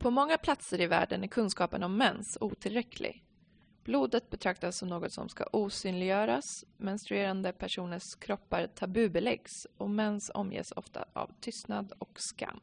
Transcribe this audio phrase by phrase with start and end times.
[0.00, 3.24] På många platser i världen är kunskapen om mens otillräcklig.
[3.84, 11.04] Blodet betraktas som något som ska osynliggöras, menstruerande personers kroppar tabubeläggs och mens omges ofta
[11.12, 12.60] av tystnad och skam.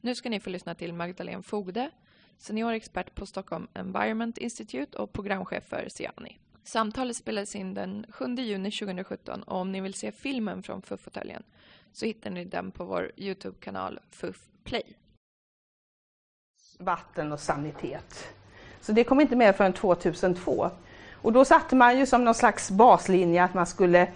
[0.00, 1.90] Nu ska ni få lyssna till Magdalene Fogde,
[2.38, 6.38] senior expert på Stockholm Environment Institute och programchef för Ciani.
[6.64, 11.42] Samtalet spelades in den 7 juni 2017 och om ni vill se filmen från FUF-fåtöljen
[11.92, 14.96] så hittar ni den på vår Youtube-kanal FUF Play.
[16.78, 18.28] Vatten och sanitet.
[18.80, 20.70] Så det kom inte med förrän 2002.
[21.12, 24.08] Och då satte man ju som någon slags baslinje att man skulle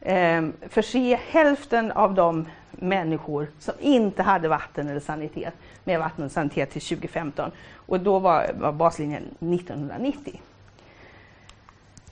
[0.00, 5.54] eh, förse hälften av de människor som inte hade vatten eller sanitet
[5.84, 7.50] med vatten och sanitet till 2015.
[7.74, 10.40] Och då var, var baslinjen 1990.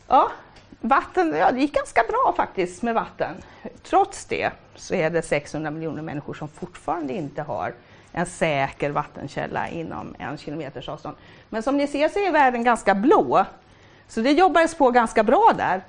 [0.09, 0.31] Ja,
[0.81, 3.35] vatten, ja, det gick ganska bra faktiskt med vatten.
[3.83, 7.75] Trots det så är det 600 miljoner människor som fortfarande inte har
[8.17, 11.17] en säker vattenkälla inom en kilometers avstånd.
[11.49, 13.45] Men som ni ser så är världen ganska blå.
[14.09, 15.81] Så det jobbades på ganska bra där.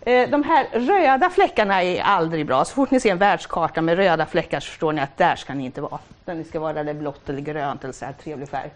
[0.00, 2.64] Eh, de här röda fläckarna är aldrig bra.
[2.64, 5.54] Så fort ni ser en världskarta med röda fläckar så förstår ni att där ska
[5.54, 5.98] ni inte vara.
[6.22, 8.70] Utan ni ska vara där det är blått eller grönt eller så här trevlig färg.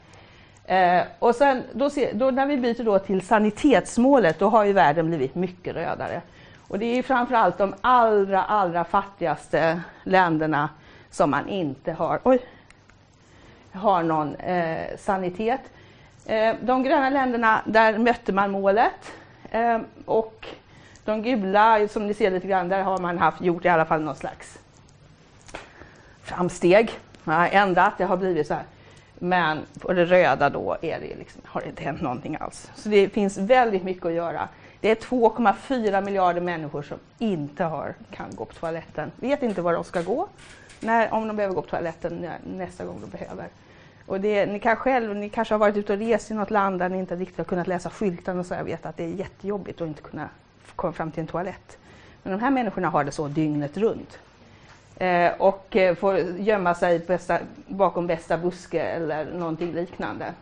[0.64, 5.06] Eh, och sen, då, då, när vi byter då till sanitetsmålet, då har ju världen
[5.06, 6.20] blivit mycket rödare.
[6.68, 10.68] Och det är framförallt de allra, allra fattigaste länderna
[11.10, 12.38] som man inte har, oj,
[13.78, 15.60] har någon eh, sanitet.
[16.26, 19.12] Eh, de gröna länderna, där mötte man målet.
[19.50, 20.46] Eh, och
[21.04, 24.02] de gula, som ni ser lite grann, där har man haft, gjort i alla fall
[24.02, 24.58] någon slags
[26.22, 26.90] framsteg.
[27.24, 28.64] Man har ändrat, det har blivit så här.
[29.18, 32.70] Men på det röda då är det liksom, har det inte hänt någonting alls.
[32.74, 34.48] Så det finns väldigt mycket att göra.
[34.80, 39.10] Det är 2,4 miljarder människor som inte har, kan gå på toaletten.
[39.16, 40.28] Vet inte var de ska gå,
[40.80, 43.48] när, om de behöver gå på toaletten nästa gång de behöver.
[44.08, 46.78] Och det, ni, kan själv, ni kanske har varit ute och rest i något land
[46.78, 48.54] där ni inte riktigt har kunnat läsa skyltarna och så.
[48.54, 50.28] Jag vet att det är jättejobbigt att inte kunna
[50.76, 51.78] komma fram till en toalett.
[52.22, 54.18] Men de här människorna har det så dygnet runt.
[54.96, 60.34] Eh, och eh, får gömma sig bästa, bakom bästa buske eller någonting liknande.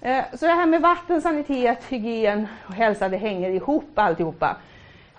[0.00, 4.56] Eh, så det här med vatten, sanitet, hygien och hälsa, det hänger ihop alltihopa.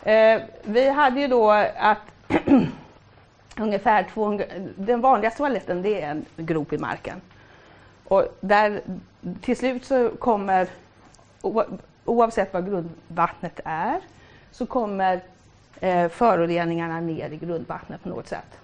[0.03, 2.11] Eh, vi hade ju då att
[3.59, 4.45] ungefär 200,
[4.75, 7.21] den vanligaste toaletten det är en grop i marken.
[8.03, 8.81] Och där,
[9.41, 10.67] till slut så kommer,
[12.05, 13.99] oavsett vad grundvattnet är,
[14.51, 15.21] så kommer
[15.79, 18.59] eh, föroreningarna ner i grundvattnet på något sätt.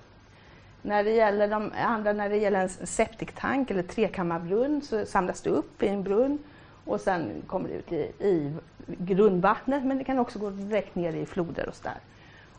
[0.81, 5.49] När det gäller de andra, när det gäller en septiktank eller trekammarbrunn så samlas det
[5.49, 6.39] upp i en brunn
[6.85, 8.53] och sen kommer det ut i, i
[8.87, 11.97] grundvattnet men det kan också gå direkt ner i floder och sådär.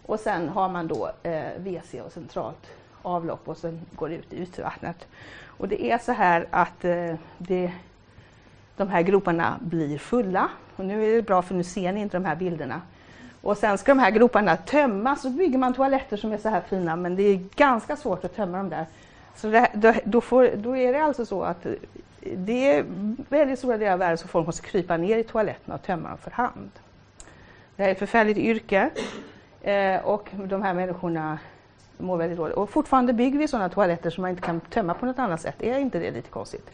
[0.07, 2.67] Och sen har man då eh, WC och centralt
[3.03, 5.07] avlopp och sen går det ut i ytvattnet.
[5.45, 7.73] Och det är så här att eh, det,
[8.77, 10.49] de här groparna blir fulla.
[10.77, 12.81] Och nu är det bra för nu ser ni inte de här bilderna.
[13.41, 16.61] Och sen ska de här groparna tömmas så bygger man toaletter som är så här
[16.61, 18.87] fina men det är ganska svårt att tömma dem där.
[19.37, 21.73] Så det, då, då, får, då är det alltså så att eh,
[22.21, 22.85] det är
[23.29, 26.19] väldigt stora delar av världen som folk måste krypa ner i toaletterna och tömma dem
[26.19, 26.71] för hand.
[27.77, 28.91] Det här är ett förfärligt yrke
[29.65, 31.39] eh, och de här människorna
[31.99, 32.57] mår väldigt dåligt.
[32.57, 35.63] Och fortfarande bygger vi sådana toaletter som man inte kan tömma på något annat sätt.
[35.63, 36.71] Är inte det lite konstigt?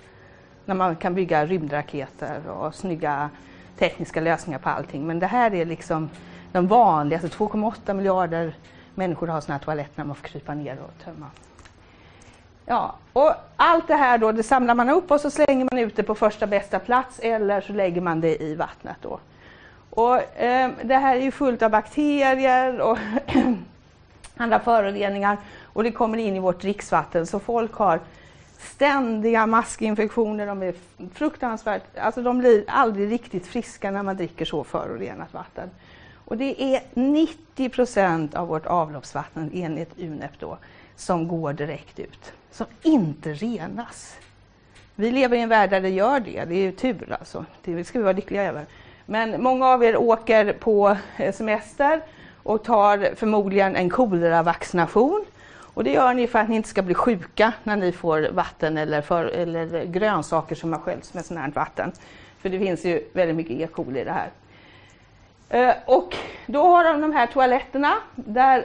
[0.64, 3.30] När man kan bygga rymdraketer och snygga
[3.78, 5.06] tekniska lösningar på allting.
[5.06, 6.10] Men det här är liksom
[6.52, 8.54] de vanligaste, 2,8 miljarder
[8.94, 11.26] människor har sådana här toaletter när man får krypa ner och tömma.
[12.66, 15.96] Ja, och allt det här då, det samlar man upp och så slänger man ut
[15.96, 19.18] det på första bästa plats eller så lägger man det i vattnet då.
[19.90, 22.98] Och eh, det här är ju fullt av bakterier och
[24.36, 28.00] andra föroreningar och det kommer in i vårt dricksvatten så folk har
[28.58, 30.74] ständiga maskinfektioner, de är
[31.14, 35.70] fruktansvärt, alltså de blir aldrig riktigt friska när man dricker så förorenat vatten.
[36.24, 40.58] Och det är 90 procent av vårt avloppsvatten enligt UNEP då,
[40.96, 44.16] som går direkt ut, som inte renas.
[44.94, 47.44] Vi lever i en värld där det gör det, det är ju tur alltså.
[47.64, 48.66] Det ska vi vara lyckliga över.
[49.10, 52.00] Men många av er åker på eh, semester
[52.42, 55.24] och tar förmodligen en koleravaccination.
[55.74, 58.78] Och det gör ni för att ni inte ska bli sjuka när ni får vatten
[58.78, 61.92] eller, för, eller grönsaker som har sköljts med sådant här vatten.
[62.42, 63.66] För det finns ju väldigt mycket E.
[63.66, 64.30] coli i det här.
[65.48, 66.16] Eh, och
[66.46, 68.64] då har de de här toaletterna där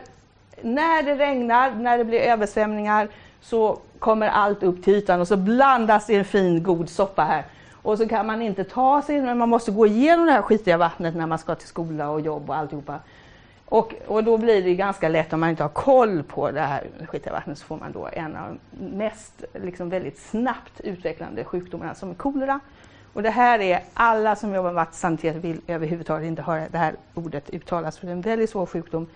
[0.61, 3.07] när det regnar, när det blir översvämningar
[3.41, 7.43] så kommer allt upp till ytan och så blandas det en fin god soppa här.
[7.85, 10.77] Och så kan man inte ta sig, men man måste gå igenom det här skitiga
[10.77, 12.99] vattnet när man ska till skola och jobb och alltihopa.
[13.65, 16.87] Och, och då blir det ganska lätt om man inte har koll på det här
[17.07, 21.95] skitiga vattnet så får man då en av de mest liksom väldigt snabbt utvecklande sjukdomarna
[21.95, 22.59] som är kolera.
[23.13, 26.95] Och det här är alla som jobbar med vattensanitet vill överhuvudtaget inte höra det här
[27.13, 29.07] ordet uttalas för det är en väldigt svår sjukdom.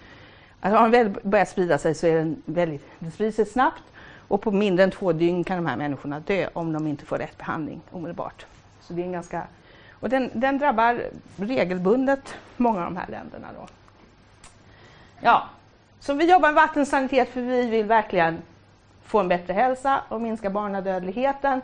[0.61, 3.83] Alltså, har den väl börjat sprida sig så är den väldigt, den sprider sig snabbt
[4.27, 7.17] och på mindre än två dygn kan de här människorna dö om de inte får
[7.17, 8.45] rätt behandling omedelbart.
[8.89, 9.43] Så det är en ganska,
[9.91, 11.01] och den, den drabbar
[11.35, 13.47] regelbundet många av de här länderna.
[13.55, 13.67] Då.
[15.21, 15.43] Ja,
[15.99, 18.41] så vi jobbar med vattensanitet för vi vill verkligen
[19.03, 21.61] få en bättre hälsa och minska barnadödligheten.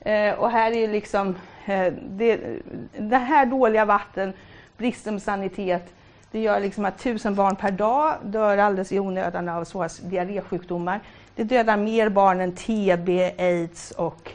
[0.00, 1.36] Eh, och här är liksom
[1.66, 2.60] eh, det,
[2.98, 4.32] det, här dåliga vatten,
[4.76, 5.94] bristen på sanitet,
[6.30, 11.00] det gör liksom att tusen barn per dag dör alldeles i onödan av svåra diarrésjukdomar.
[11.34, 13.08] Det dödar mer barn än TB,
[13.38, 14.32] aids och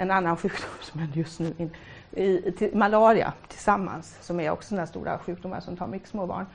[0.00, 1.70] en annan sjukdom som är just nu in,
[2.12, 6.46] i, till, malaria tillsammans, som är också den stora sjukdomar som tar mycket små barn.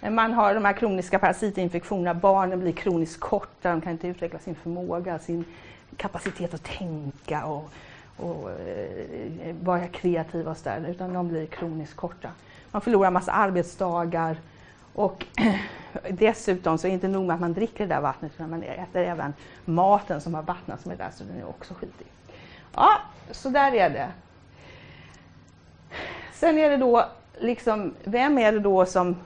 [0.00, 4.38] Eh, man har de här kroniska parasitinfektionerna, barnen blir kroniskt korta, de kan inte utveckla
[4.38, 5.44] sin förmåga, sin
[5.96, 7.70] kapacitet att tänka och,
[8.16, 12.30] och eh, vara kreativa och sådär, utan de blir kroniskt korta.
[12.70, 14.36] Man förlorar massa arbetsdagar
[14.94, 15.26] och
[16.10, 18.62] dessutom så är det inte nog med att man dricker det där vattnet, utan man
[18.62, 22.06] äter även maten som har vattnat som är där, så den är också skitig.
[22.74, 22.90] Ja,
[23.30, 24.08] så där är det.
[26.32, 27.04] Sen är det då
[27.40, 29.16] liksom, vem är det då som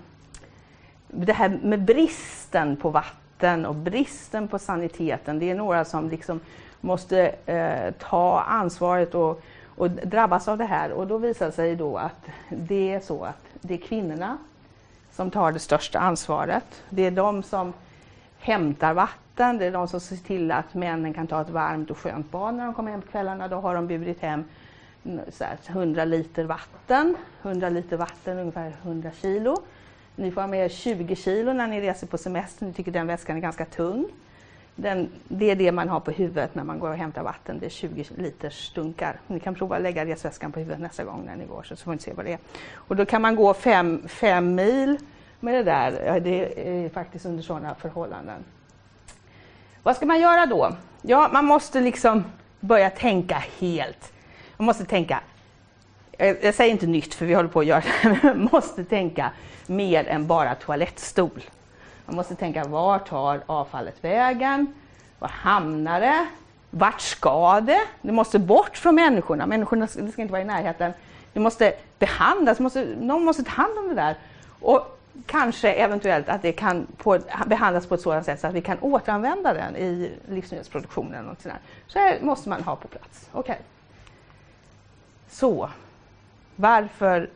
[1.06, 6.40] det här med bristen på vatten och bristen på saniteten, det är några som liksom
[6.80, 9.42] måste eh, ta ansvaret och,
[9.76, 10.92] och drabbas av det här.
[10.92, 14.38] Och då visar det sig då att det är så att det är kvinnorna
[15.12, 16.82] som tar det största ansvaret.
[16.90, 17.72] Det är de som
[18.38, 21.98] hämtar vatten, det är de som ser till att männen kan ta ett varmt och
[21.98, 23.48] skönt bad när de kommer hem på kvällarna.
[23.48, 24.44] Då har de burit hem
[25.04, 29.56] mm, så här, 100 liter vatten, 100 liter vatten, ungefär 100 kilo.
[30.16, 32.66] Ni får ha med er 20 kilo när ni reser på semester.
[32.66, 34.06] Ni tycker den väskan är ganska tung.
[34.74, 37.58] Den, det är det man har på huvudet när man går och hämtar vatten.
[37.58, 39.20] Det är 20 liters stunkar.
[39.26, 41.92] Ni kan prova att lägga resväskan på huvudet nästa gång när ni går så får
[41.92, 42.38] ni se vad det är.
[42.74, 44.98] Och då kan man gå fem, fem mil
[45.40, 46.20] med det där.
[46.20, 48.44] Det är faktiskt under sådana förhållanden.
[49.82, 50.76] Vad ska man göra då?
[51.02, 52.24] Ja, man måste liksom
[52.60, 54.12] börja tänka helt.
[54.56, 55.20] Man måste tänka
[56.18, 59.30] jag säger inte nytt för vi håller på att göra det, men man måste tänka
[59.66, 61.44] mer än bara toalettstol.
[62.06, 64.74] Man måste tänka, var tar avfallet vägen?
[65.18, 66.26] Var hamnar det?
[66.70, 67.80] Vart ska det?
[68.02, 69.46] Det måste bort från människorna.
[69.46, 70.92] Människorna ska, det ska inte vara i närheten.
[71.32, 74.16] Det måste behandlas, måste, någon måste ta hand om det där.
[74.60, 78.60] Och kanske eventuellt att det kan på, behandlas på ett sådant sätt så att vi
[78.60, 81.28] kan återanvända den i livsmedelsproduktionen.
[81.28, 81.58] Och sådär.
[81.86, 83.30] Så här måste man ha på plats.
[83.32, 83.56] Okay.
[85.28, 85.70] Så,
[86.56, 87.30] varför,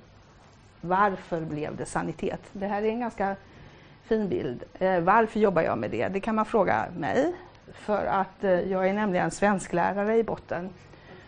[0.81, 2.40] varför blev det sanitet?
[2.52, 3.37] Det här är en ganska
[4.05, 4.64] fin bild.
[4.78, 6.08] Eh, varför jobbar jag med det?
[6.08, 7.32] Det kan man fråga mig.
[7.73, 10.70] För att eh, jag är nämligen svensklärare i botten.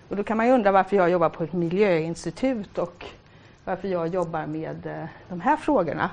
[0.09, 3.05] Och då kan man ju undra varför jag jobbar på ett miljöinstitut och
[3.65, 6.11] varför jag jobbar med eh, de här frågorna.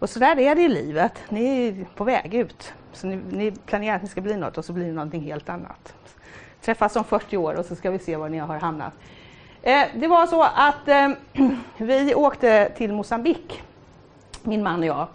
[0.00, 1.12] Och så där är det i livet.
[1.28, 2.72] Ni är på väg ut.
[2.92, 5.48] Så ni, ni planerar att ni ska bli något och så blir det någonting helt
[5.48, 5.94] annat.
[6.60, 8.92] Träffas om 40 år och så ska vi se var ni har hamnat.
[9.62, 11.08] Eh, det var så att eh,
[11.76, 13.62] vi åkte till Mosambik,
[14.42, 15.06] min man och jag,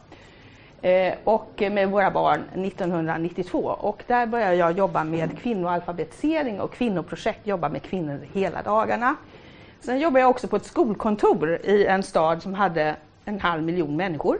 [0.81, 3.59] eh, och med våra barn 1992.
[3.59, 9.15] Och där började jag jobba med kvinnoalfabetisering och kvinnoprojekt, jobba med kvinnor hela dagarna.
[9.79, 12.95] Sen jobbade jag också på ett skolkontor i en stad som hade
[13.25, 14.37] en halv miljon människor.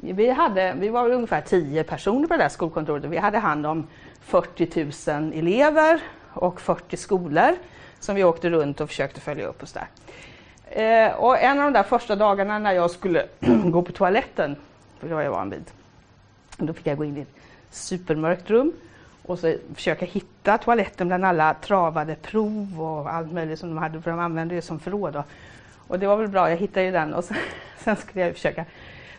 [0.00, 3.04] Vi, hade, vi var ungefär tio personer på det där skolkontoret.
[3.04, 3.86] och Vi hade hand om
[4.20, 6.00] 40 000 elever
[6.32, 7.56] och 40 skolor
[8.00, 9.88] som vi åkte runt och försökte följa upp och sådär.
[10.70, 13.26] Eh, och en av de där första dagarna när jag skulle
[13.64, 14.56] gå på toaletten,
[14.98, 15.64] för det var jag van vid,
[16.56, 17.34] då fick jag gå in i ett
[17.70, 18.72] supermörkt rum
[19.22, 24.02] och så försöka hitta toaletten bland alla travade prov och allt möjligt som de hade,
[24.02, 25.16] för de använde det som förråd.
[25.16, 25.24] Och,
[25.88, 27.36] och det var väl bra, jag hittade ju den och sen,
[27.78, 28.64] sen skulle jag försöka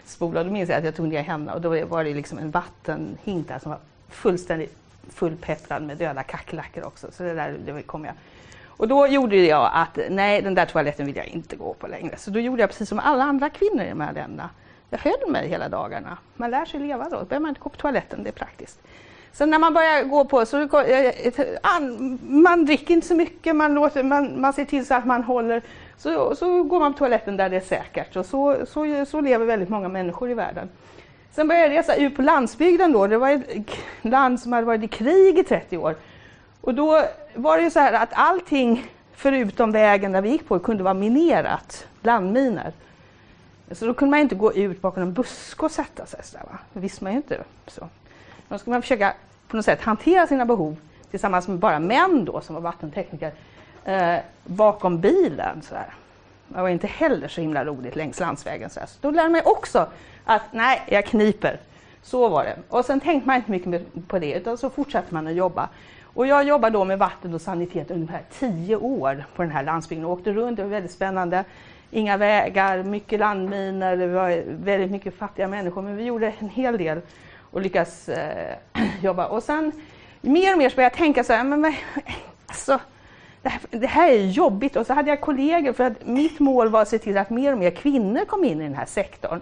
[0.09, 0.43] spola.
[0.43, 3.47] Då minns jag att jag tog ner henne och då var det liksom en vattenhink
[3.47, 4.77] där som var fullständigt
[5.09, 7.07] fullpepprad med döda kackerlackor också.
[7.11, 8.13] Så det där det kom jag
[8.77, 12.17] och då gjorde jag att nej, den där toaletten vill jag inte gå på längre.
[12.17, 14.49] Så då gjorde jag precis som alla andra kvinnor i de här länderna.
[14.89, 16.17] Jag höll mig hela dagarna.
[16.35, 17.09] Man lär sig leva då.
[17.09, 18.79] Då behöver man inte gå på toaletten, det är praktiskt.
[19.31, 20.57] Sen när man börjar gå på, så
[22.21, 25.61] man dricker inte så mycket, man, låter, man, man ser till så att man håller,
[25.97, 28.15] så, så går man på toaletten där det är säkert.
[28.15, 30.69] Och så, så, så lever väldigt många människor i världen.
[31.31, 33.43] Sen började jag resa ut på landsbygden då, det var ett
[34.01, 35.95] land som hade varit i krig i 30 år.
[36.61, 37.03] Och då
[37.35, 40.93] var det ju så här att allting förutom vägen där vi gick på kunde vara
[40.93, 42.73] minerat, landminer.
[43.71, 46.19] Så då kunde man inte gå ut bakom en buske och sätta sig.
[46.23, 46.57] Så där, va?
[46.73, 47.43] Det visste man ju inte.
[47.67, 47.89] Så.
[48.47, 49.13] Då skulle man försöka
[49.47, 50.75] på något sätt hantera sina behov
[51.09, 53.31] tillsammans med bara män då som var vattentekniker
[53.85, 55.61] eh, bakom bilen.
[55.61, 55.93] Så här.
[56.47, 58.69] Det var inte heller så himla roligt längs landsvägen.
[58.69, 59.87] Så, så då lärde man också
[60.25, 61.59] att nej, jag kniper.
[62.01, 62.57] Så var det.
[62.69, 65.69] Och sen tänkte man inte mycket på det utan så fortsatte man att jobba.
[66.03, 70.05] Och jag jobbade då med vatten och sanitet ungefär tio år på den här landsbygden
[70.05, 70.57] och åkte runt.
[70.57, 71.43] Det var väldigt spännande.
[71.91, 76.77] Inga vägar, mycket landminer, det var väldigt mycket fattiga människor men vi gjorde en hel
[76.77, 77.01] del
[77.51, 78.55] och lyckades eh,
[79.01, 79.27] jobba.
[79.27, 79.71] Och sen
[80.21, 81.73] mer och mer så började jag tänka så här, men, men
[82.45, 82.79] alltså,
[83.69, 84.75] det här, är jobbigt.
[84.75, 87.51] Och så hade jag kollegor för att mitt mål var att se till att mer
[87.51, 89.41] och mer kvinnor kom in i den här sektorn.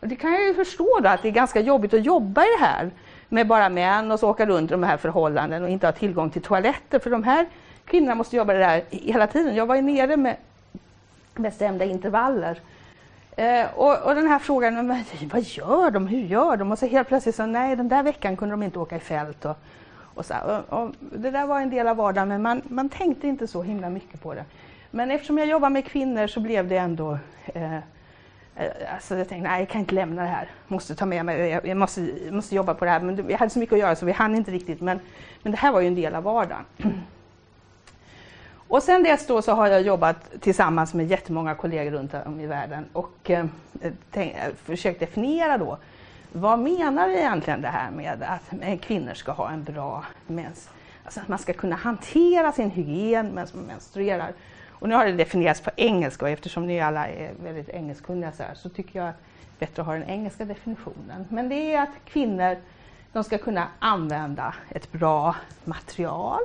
[0.00, 2.48] Och det kan jag ju förstå då, att det är ganska jobbigt att jobba i
[2.58, 2.90] det här
[3.28, 6.30] med bara män och så åka runt i de här förhållandena och inte ha tillgång
[6.30, 6.98] till toaletter.
[6.98, 7.46] För de här
[7.84, 9.54] kvinnorna måste jobba det där hela tiden.
[9.54, 10.36] Jag var ju nere med
[11.34, 12.60] bestämda intervaller.
[13.36, 16.72] Eh, och, och, den här frågan, men, vad gör de, hur gör de?
[16.72, 19.44] Och så helt plötsligt så, nej den där veckan kunde de inte åka i fält.
[19.44, 19.56] Och,
[20.18, 23.28] och så och, och, det där var en del av vardagen, men man, man tänkte
[23.28, 24.44] inte så himla mycket på det.
[24.90, 27.82] Men eftersom jag jobbar med kvinnor så blev det ändå eh, eh
[28.94, 30.50] Alltså jag tänkte, nej jag kan inte lämna det här.
[30.68, 33.00] Måste ta med mig, jag måste, måste jobba på det här.
[33.00, 34.80] Men jag hade så mycket att göra så vi hann inte riktigt.
[34.80, 35.00] Men,
[35.42, 36.64] men det här var ju en del av vardagen.
[38.68, 42.46] Och sen dess då så har jag jobbat tillsammans med jättemånga kollegor runt om i
[42.46, 43.46] världen och eh,
[44.10, 45.78] tänk, eh, försökt definiera då
[46.32, 50.70] vad menar vi egentligen det här med att kvinnor ska ha en bra mens...
[51.04, 54.32] Alltså att man ska kunna hantera sin hygien medan man menstruerar.
[54.68, 58.42] Och nu har det definierats på engelska och eftersom ni alla är väldigt engelskkunniga så,
[58.42, 59.16] här, så tycker jag att
[59.58, 61.26] det är bättre att ha den engelska definitionen.
[61.28, 62.56] Men det är att kvinnor
[63.12, 66.40] de ska kunna använda ett bra material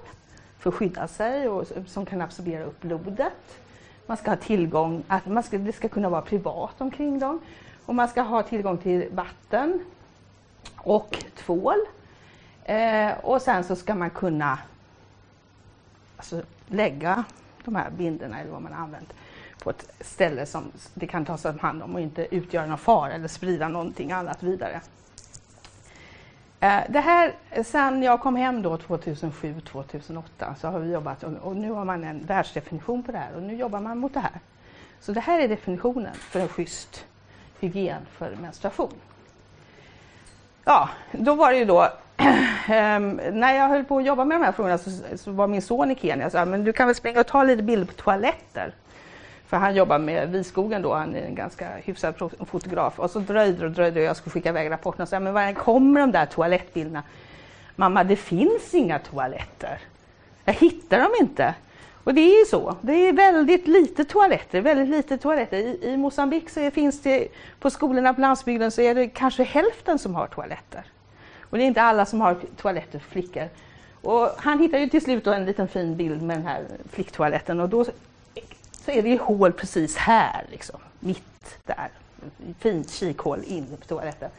[0.59, 3.59] för att skydda sig och som kan absorbera upp blodet.
[4.07, 7.39] Man ska ha tillgång, att man ska, det ska kunna vara privat omkring dem
[7.85, 9.79] och man ska ha tillgång till vatten
[10.77, 11.77] och tvål.
[12.63, 14.59] Eh, och sen så ska man kunna
[16.17, 17.23] alltså, lägga
[17.63, 19.13] de här binderna eller vad man har använt
[19.63, 23.11] på ett ställe som det kan tas om hand om och inte utgöra någon fara
[23.11, 24.81] eller sprida någonting annat vidare.
[26.59, 30.21] Eh, det här, sen jag kom hem då 2007-2008
[30.59, 33.55] så har vi jobbat och nu har man en världsdefinition på det här och nu
[33.55, 34.39] jobbar man mot det här.
[34.99, 37.05] Så det här är definitionen för en schysst
[37.63, 38.93] hygien för menstruation.
[40.65, 41.89] Ja, då var det ju då
[42.67, 45.61] ehm, när jag höll på att jobba med de här frågorna så, så var min
[45.61, 47.93] son i Kenya och sa men du kan väl springa och ta lite bilder på
[47.93, 48.73] toaletter.
[49.47, 52.99] För han jobbar med Viskogen då, han är en ganska hyfsad fotograf.
[52.99, 55.53] Och så dröjde och dröjde och jag skulle skicka iväg rapporten och sa men var
[55.53, 57.03] kommer de där toalettbilderna?
[57.75, 59.79] Mamma, det finns inga toaletter.
[60.45, 61.55] Jag hittar dem inte.
[62.03, 62.75] Och det är ju så.
[62.81, 64.61] Det är väldigt lite toaletter.
[64.61, 65.57] Väldigt lite toaletter.
[65.57, 67.27] I, i Mosambik så finns det
[67.59, 70.83] på skolorna på landsbygden så är det kanske hälften som har toaletter.
[71.39, 73.49] Och det är inte alla som har toaletter för flickor.
[74.01, 77.69] Och han hittar ju till slut en liten fin bild med den här flicktoaletten och
[77.69, 77.85] då
[78.85, 81.89] så är det ju hål precis här, liksom, mitt där.
[82.59, 84.29] Fint kikhål in på toaletten.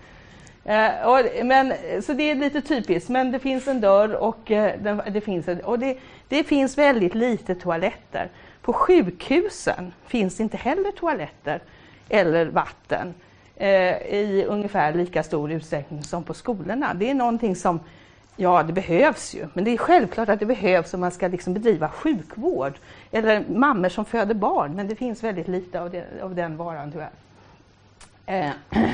[0.65, 4.81] Eh, och, men, så det är lite typiskt, men det finns en dörr och, eh,
[4.81, 8.29] den, det, finns en, och det, det, finns väldigt lite toaletter.
[8.63, 11.61] På sjukhusen finns inte heller toaletter
[12.09, 13.15] eller vatten
[13.57, 16.95] eh, i ungefär lika stor utsträckning som på skolorna.
[16.95, 17.81] Det är någonting som,
[18.37, 21.55] ja det behövs ju, men det är självklart att det behövs om man ska liksom
[21.55, 22.73] bedriva sjukvård
[23.11, 26.93] eller mammor som föder barn, men det finns väldigt lite av, det, av den varan
[26.93, 27.11] tyvärr.
[28.27, 28.51] Eh,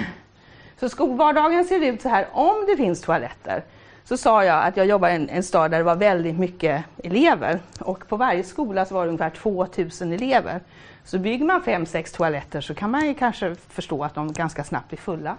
[0.81, 3.63] Så skolvardagen ser ut så här, om det finns toaletter,
[4.05, 6.85] så sa jag att jag jobbar i en, en stad där det var väldigt mycket
[7.05, 10.61] elever och på varje skola så var det ungefär 2000 elever.
[11.05, 14.65] Så bygger man fem, sex toaletter så kan man ju kanske förstå att de ganska
[14.65, 15.37] snabbt blir fulla.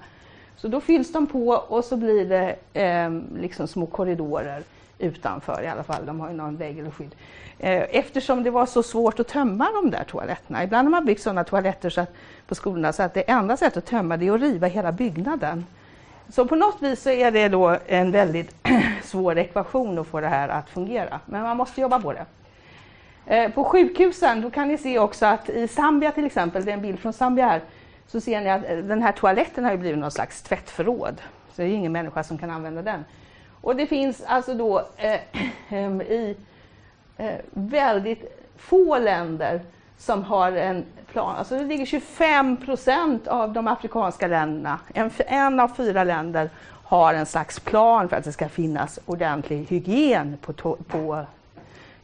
[0.57, 4.63] Så då fylls de på och så blir det eh, liksom små korridorer
[5.01, 6.05] utanför i alla fall.
[6.05, 7.15] De har ju någon vägg eller skydd.
[7.59, 10.63] Eh, eftersom det var så svårt att tömma de där toaletterna.
[10.63, 12.13] Ibland har man byggt sådana toaletter så att,
[12.47, 15.65] på skolorna så att det enda sättet att tömma det är att riva hela byggnaden.
[16.29, 18.55] Så på något vis så är det då en väldigt
[19.03, 21.19] svår ekvation att få det här att fungera.
[21.25, 22.25] Men man måste jobba på det.
[23.25, 26.73] Eh, på sjukhusen då kan ni se också att i Zambia till exempel, det är
[26.73, 27.61] en bild från Zambia här,
[28.07, 31.21] så ser ni att eh, den här toaletten har blivit någon slags tvättförråd.
[31.53, 33.05] Så det är ingen människa som kan använda den.
[33.61, 35.19] Och det finns alltså då eh,
[36.01, 36.35] i
[37.17, 39.61] eh, väldigt få länder
[39.97, 41.35] som har en plan.
[41.35, 46.49] Alltså det ligger 25 procent av de afrikanska länderna, en, en av fyra länder
[46.83, 50.53] har en slags plan för att det ska finnas ordentlig hygien på,
[50.87, 51.25] på,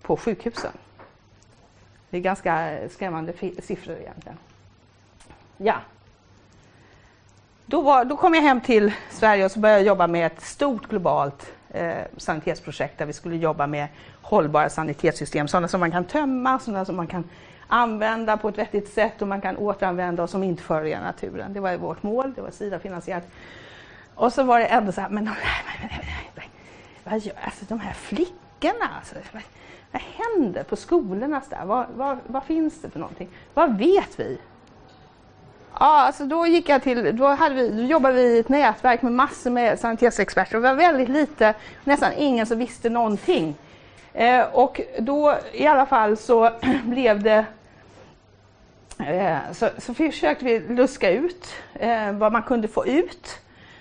[0.01, 0.71] på sjukhusen.
[2.09, 4.37] Det är ganska skrämmande siffror egentligen.
[5.57, 5.75] Ja
[7.69, 10.41] då, var, då kom jag hem till Sverige och så började jag jobba med ett
[10.41, 13.87] stort globalt eh, sanitetsprojekt där vi skulle jobba med
[14.21, 17.23] hållbara sanitetssystem, sådana som man kan tömma, sådana som man kan
[17.67, 21.53] använda på ett vettigt sätt och man kan återanvända och som inte förorenar naturen.
[21.53, 23.23] Det var vårt mål, det var Sida-finansierat.
[24.15, 25.31] Och så var det ändå så här, men de
[27.03, 29.43] vad gör, alltså de här flickorna, alltså, vad,
[29.91, 31.41] vad händer på skolorna?
[31.49, 31.65] Där?
[31.65, 33.29] Vad, vad, vad finns det för någonting?
[33.53, 34.37] Vad vet vi?
[35.79, 39.01] Ja, alltså då gick jag till, då, hade vi, då jobbade vi i ett nätverk
[39.01, 41.53] med massor med sanitetsexperter och det var väldigt lite,
[41.83, 43.55] nästan ingen som visste någonting.
[44.13, 46.51] Eh, och då i alla fall så
[46.85, 47.45] blev det
[48.99, 53.39] eh, så, så försökte vi luska ut eh, vad man kunde få ut.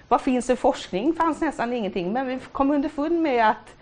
[0.08, 1.12] Vad finns det forskning?
[1.12, 3.74] fanns nästan ingenting, men vi kom underfund med att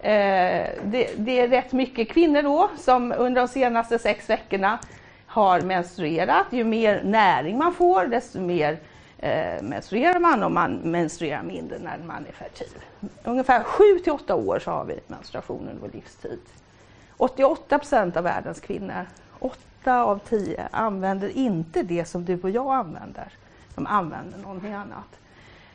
[0.00, 4.78] eh, det, det, är rätt mycket kvinnor då som under de senaste sex veckorna
[5.38, 6.46] har menstruerat.
[6.50, 8.78] Ju mer näring man får, desto mer
[9.18, 12.68] eh, menstruerar man och man menstruerar mindre när man är fertil.
[13.24, 16.40] Ungefär 7 till 8 år så har vi menstruation under vår livstid.
[17.16, 19.06] 88 procent av världens kvinnor,
[19.38, 23.32] 8 av 10, använder inte det som du och jag använder.
[23.74, 25.18] De använder någonting annat.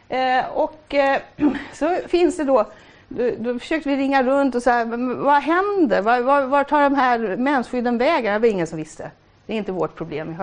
[0.09, 1.21] Eh, och eh,
[1.73, 2.65] så finns det då
[3.07, 6.01] då, då försökte vi ringa runt och säga, vad händer?
[6.01, 8.33] Var, var, var tar de här mensskydden vägen?
[8.33, 9.11] Det var ingen som visste.
[9.45, 10.35] Det är inte vårt problem,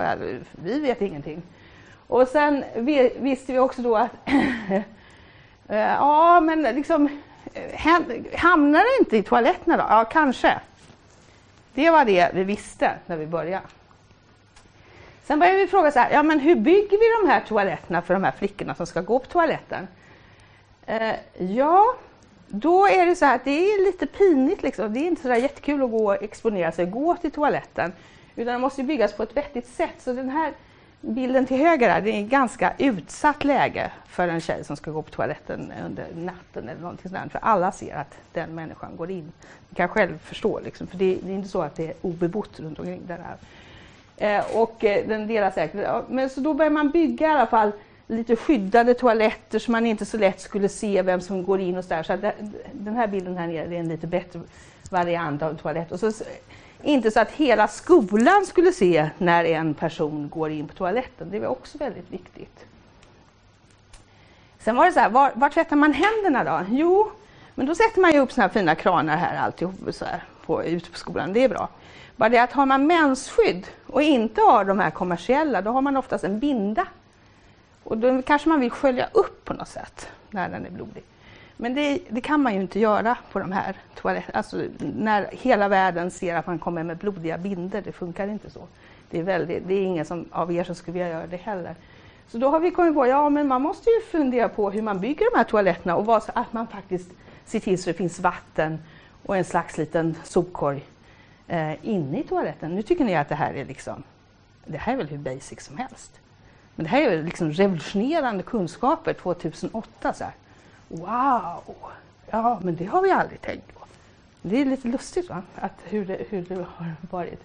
[0.53, 1.43] vi vet ingenting.
[2.07, 2.65] Och sen
[3.17, 4.11] visste vi också då att
[5.69, 7.09] eh, ja, men liksom
[7.55, 7.81] eh,
[8.37, 9.85] hamnar det inte i toaletterna då?
[9.89, 10.61] Ja, kanske.
[11.75, 13.67] Det var det vi visste när vi började.
[15.25, 18.15] Sen började vi fråga så här, ja men hur bygger vi de här toaletterna för
[18.15, 19.89] de här flickorna som ska gå på toaletten?
[20.87, 21.85] Eh, ja,
[22.47, 24.93] då är det så här att det är lite pinigt liksom.
[24.93, 27.93] Det är inte så där jättekul att gå och exponera sig och gå till toaletten.
[28.41, 29.95] Utan den måste byggas på ett vettigt sätt.
[29.99, 30.53] Så den här
[31.01, 34.91] bilden till höger här, det är ett ganska utsatt läge för en tjej som ska
[34.91, 37.33] gå på toaletten under natten eller någonting sådant.
[37.33, 39.33] För alla ser att den människan går in.
[39.69, 42.61] Du kan själv förstå liksom, för det, det är inte så att det är obebott
[42.61, 43.19] runt omkring där.
[43.19, 44.39] Här.
[44.39, 46.05] Eh, och eh, den delas säkert.
[46.09, 47.73] Men så då börjar man bygga i alla fall
[48.07, 51.85] lite skyddade toaletter så man inte så lätt skulle se vem som går in och
[51.85, 52.03] så där.
[52.03, 52.35] Så det,
[52.73, 54.41] den här bilden här nere är en lite bättre
[54.91, 55.93] variant av toalett.
[55.93, 56.13] Och så,
[56.83, 61.31] inte så att hela skolan skulle se när en person går in på toaletten.
[61.31, 62.67] Det var också väldigt viktigt.
[64.59, 66.67] Sen var det så här, var, var tvättar man händerna då?
[66.71, 67.11] Jo,
[67.55, 70.65] men då sätter man ju upp såna här fina kranar här alltihop så här, på,
[70.65, 71.33] ute på skolan.
[71.33, 71.69] Det är bra.
[72.17, 75.97] Bara det att har man mensskydd och inte har de här kommersiella, då har man
[75.97, 76.87] oftast en binda.
[77.85, 81.03] Och då kanske man vill skölja upp på något sätt när den är blodig.
[81.63, 84.39] Men det, det, kan man ju inte göra på de här toaletterna.
[84.39, 88.61] Alltså, när hela världen ser att man kommer med blodiga binder, det funkar inte så.
[89.11, 91.75] Det är, väldigt, det är ingen som, av er som skulle vilja göra det heller.
[92.29, 95.01] Så då har vi kommit på, ja men man måste ju fundera på hur man
[95.01, 97.11] bygger de här toaletterna och vad, att man faktiskt
[97.45, 98.79] ser till så det finns vatten
[99.27, 100.85] och en slags liten sopkorg
[101.49, 102.75] eh, inne i toaletten.
[102.75, 104.03] Nu tycker ni att det här är liksom,
[104.67, 106.21] det här är väl hur basic som helst.
[106.75, 110.13] Men det här är liksom revolutionerande kunskaper 2008.
[110.13, 110.33] Så här.
[110.91, 111.77] Wow!
[112.31, 113.81] Ja, men det har vi aldrig tänkt på.
[114.43, 115.43] Det är lite lustigt va?
[115.55, 117.45] Att hur, det, hur det har varit.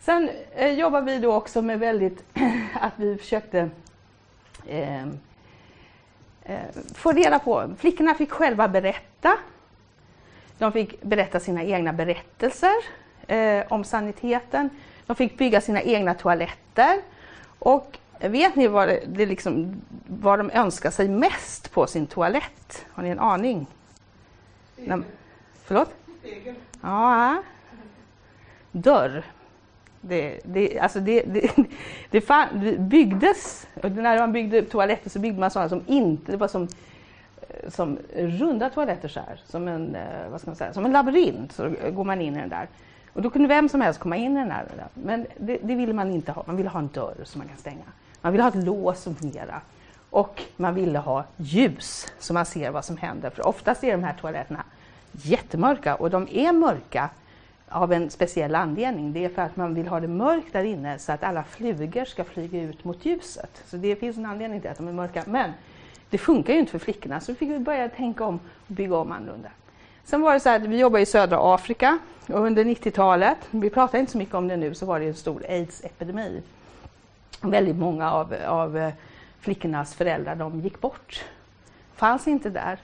[0.00, 2.24] Sen eh, jobbar vi då också med väldigt
[2.80, 3.70] att vi försökte
[4.66, 5.02] eh,
[6.42, 6.58] eh,
[6.94, 9.38] få reda på, flickorna fick själva berätta.
[10.58, 12.74] De fick berätta sina egna berättelser
[13.26, 14.70] eh, om saniteten.
[15.06, 17.00] De fick bygga sina egna toaletter.
[17.58, 22.86] Och vet ni vad, det liksom, vad de önskar sig mest på sin toalett?
[22.92, 23.66] Har ni en aning?
[24.72, 25.02] Spegel.
[25.64, 25.94] Förlåt?
[26.20, 26.54] Spegel.
[26.82, 27.42] Ja.
[28.72, 29.24] Dörr.
[30.00, 31.50] Det, det, alltså det, det,
[32.10, 36.38] det, fan, det byggdes, när man byggde toaletter så byggde man sådana som inte, det
[36.38, 36.68] var som
[37.68, 41.52] som runda toaletter så här, som en, eh, vad ska man säga, som en labyrint.
[41.52, 42.68] Så går man in i den där.
[43.12, 44.66] Och då kunde vem som helst komma in i den här.
[44.94, 46.44] Men det, det ville man inte ha.
[46.46, 47.84] Man ville ha en dörr som man kan stänga.
[48.20, 49.60] Man ville ha ett lås som fungerar.
[50.10, 53.30] Och man ville ha ljus så man ser vad som händer.
[53.30, 54.64] För oftast är de här toaletterna
[55.12, 57.10] jättemörka och de är mörka
[57.68, 59.12] av en speciell anledning.
[59.12, 62.04] Det är för att man vill ha det mörkt där inne så att alla flugor
[62.04, 63.62] ska flyga ut mot ljuset.
[63.66, 65.22] Så det finns en anledning till att de är mörka.
[65.26, 65.52] Men
[66.10, 68.96] det funkar ju inte för flickorna så vi fick vi börja tänka om och bygga
[68.96, 69.48] om annorlunda.
[70.04, 71.98] Sen var det så här, vi jobbar i södra Afrika
[72.28, 75.14] och under 90-talet, vi pratar inte så mycket om det nu, så var det en
[75.14, 76.42] stor aids-epidemi.
[77.50, 78.92] Väldigt många av, av eh,
[79.40, 81.24] flickornas föräldrar de gick bort.
[81.94, 82.78] Fanns inte där.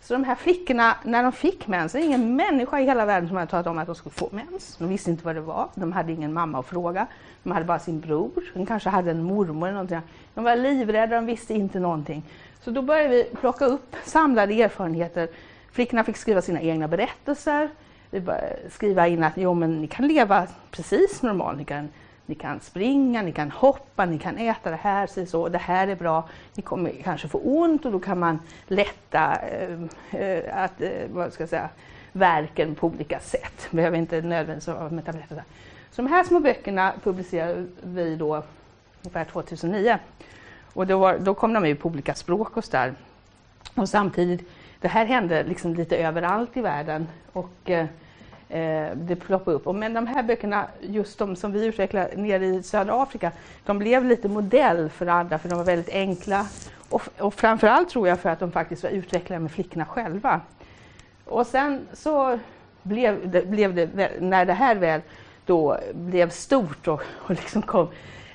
[0.00, 3.28] Så de här flickorna, när de fick mens, det är ingen människa i hela världen
[3.28, 4.76] som hade talat om att de skulle få mens.
[4.76, 5.68] De visste inte vad det var.
[5.74, 7.06] De hade ingen mamma att fråga.
[7.42, 8.44] De hade bara sin bror.
[8.54, 10.00] De kanske hade en mormor eller någonting.
[10.34, 12.22] De var livrädda, de visste inte någonting.
[12.60, 15.28] Så då började vi plocka upp samlade erfarenheter.
[15.72, 17.70] Flickorna fick skriva sina egna berättelser.
[18.10, 21.58] Vi började skriva in att jo, men ni kan leva precis normalt.
[21.58, 21.88] Ni kan
[22.26, 25.88] ni kan springa, ni kan hoppa, ni kan äta det här, så, så det här
[25.88, 26.28] är bra.
[26.54, 29.80] Ni kommer kanske få ont och då kan man lätta eh,
[30.20, 31.68] eh att, eh, vad ska jag säga,
[32.12, 33.68] verken på olika sätt.
[33.70, 35.42] Behöver inte nödvändigtvis vara med tabletter.
[35.90, 38.42] Så de här små böckerna publicerade vi då
[39.02, 39.98] ungefär 2009.
[40.74, 42.90] Och då, var, då kom de ut på olika språk och så
[43.74, 47.08] Och samtidigt, det här hände liksom lite överallt i världen.
[47.32, 47.86] Och, eh,
[48.52, 49.66] eh, det ploppade upp.
[49.66, 53.32] Och men de här böckerna, just de som vi utvecklade nere i södra Afrika,
[53.64, 56.46] de blev lite modell för andra för de var väldigt enkla.
[56.88, 60.40] Och, och framförallt tror jag för att de faktiskt var utvecklade med flickorna själva.
[61.24, 62.38] Och sen så
[62.82, 65.00] blev det, blev det när det här väl
[65.46, 67.88] då blev stort och, och liksom kom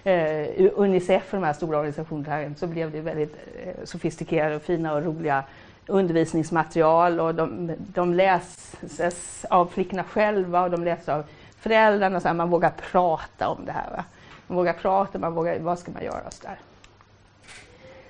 [0.04, 4.94] eh, Unicef och de här stora organisationerna så blev det väldigt eh, sofistikerade och fina
[4.94, 5.44] och roliga
[5.88, 11.24] undervisningsmaterial och de, de läses av flickorna själva och de läses av
[11.60, 12.20] föräldrarna.
[12.20, 13.92] Så här, man vågar prata om det här.
[13.92, 14.04] Va?
[14.48, 16.32] Man vågar prata, man vågar, vad ska man göra?
[16.32, 16.58] Så där.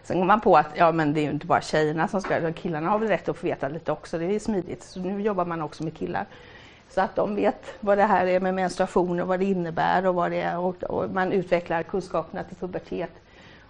[0.04, 2.54] Sen går man på att ja, men det är ju inte bara tjejerna som ska
[2.54, 4.84] killarna har väl rätt att få veta lite också, det är smidigt.
[4.84, 6.26] Så nu jobbar man också med killar.
[6.90, 10.16] Så att de vet vad det här är med menstruation och vad det innebär och
[10.16, 13.12] vad det är och, och man utvecklar kunskaperna till pubertet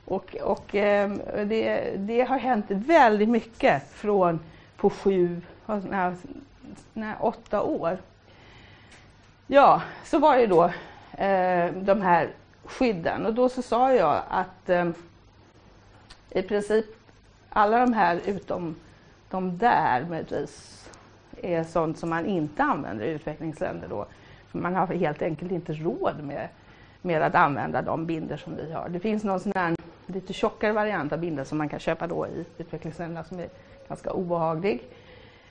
[0.08, 4.40] och, och ehm, det, det, har hänt väldigt mycket från
[4.78, 6.14] på sju, nej,
[6.94, 7.98] när åtta år.
[9.48, 10.64] Ja, så var det då
[11.24, 12.30] eh, de här
[12.64, 14.90] skydden och då så sa jag att eh,
[16.30, 16.86] i princip
[17.50, 18.76] alla de här utom
[19.30, 20.90] de där möjligtvis
[21.42, 24.06] är sånt som man inte använder i utvecklingsländer då.
[24.48, 26.48] För man har helt enkelt inte råd med,
[27.02, 28.90] med att använda de binder som vi har.
[28.90, 29.77] Det finns någon sån här
[30.08, 33.50] lite tjockare variant av bindel som man kan köpa då i utvecklingsländerna som är
[33.88, 34.84] ganska obehaglig.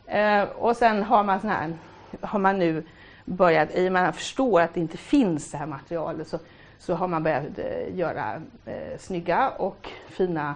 [0.07, 1.75] Eh, och sen har man, sån här,
[2.21, 2.85] har man nu
[3.25, 6.39] börjat, i och med att man förstår att det inte finns det här materialet, så,
[6.79, 10.55] så har man börjat eh, göra eh, snygga och fina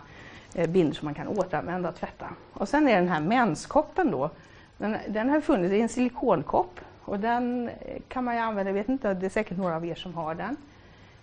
[0.54, 2.26] eh, binder som man kan återanvända och tvätta.
[2.52, 4.30] Och sen är den här menskoppen då,
[4.78, 8.74] den, den har funnits i en silikonkopp och den eh, kan man ju använda, jag
[8.74, 10.56] vet inte, det är säkert några av er som har den.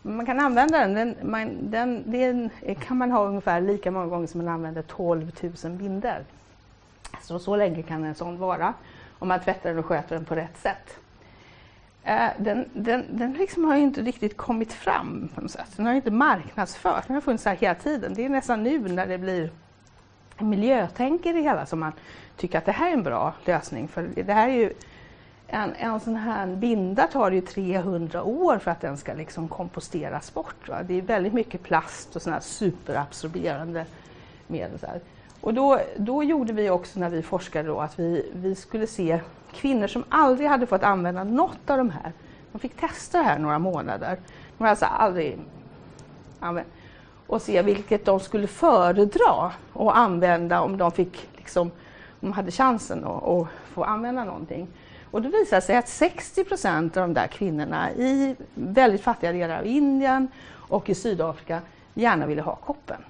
[0.01, 2.03] Man kan använda den, den, man, den,
[2.61, 5.31] det kan man ha ungefär lika många gånger som man använder 12
[5.63, 6.23] 000 binder.
[7.21, 8.73] Så, så länge kan en sån vara
[9.19, 10.99] om man tvättar den och sköter den på rätt sätt.
[12.03, 15.71] Eh, den, den, den liksom har inte riktigt kommit fram på något sätt.
[15.75, 17.07] Den har inte marknadsförts.
[17.07, 18.13] Den har funnits här hela tiden.
[18.13, 19.51] Det är nästan nu när det blir
[20.39, 21.91] miljötänk i det hela som man
[22.37, 23.87] tycker att det här är en bra lösning.
[23.87, 24.73] För det här är ju
[25.47, 30.33] en, en sån här binda tar ju 300 år för att den ska liksom komposteras
[30.33, 30.69] bort.
[30.69, 30.83] Va?
[30.83, 33.85] Det är väldigt mycket plast och såna superabsorberande
[34.47, 34.79] medel.
[34.79, 34.87] Så
[35.41, 39.19] Och då, då gjorde vi också när vi forskade då att vi, vi skulle se
[39.51, 42.11] kvinnor som aldrig hade fått använda något av de här.
[42.51, 44.17] De fick testa det här några månader.
[44.57, 45.39] De har alltså aldrig
[46.39, 46.67] använt
[47.27, 51.71] och se vilket de skulle föredra att använda om de fick liksom,
[52.19, 54.67] om de hade chansen att få använda någonting.
[55.11, 59.59] Och det visade sig att 60 procent av de där kvinnorna i väldigt fattiga delar
[59.59, 61.61] av Indien och i Sydafrika
[61.93, 63.01] gärna ville ha koppen.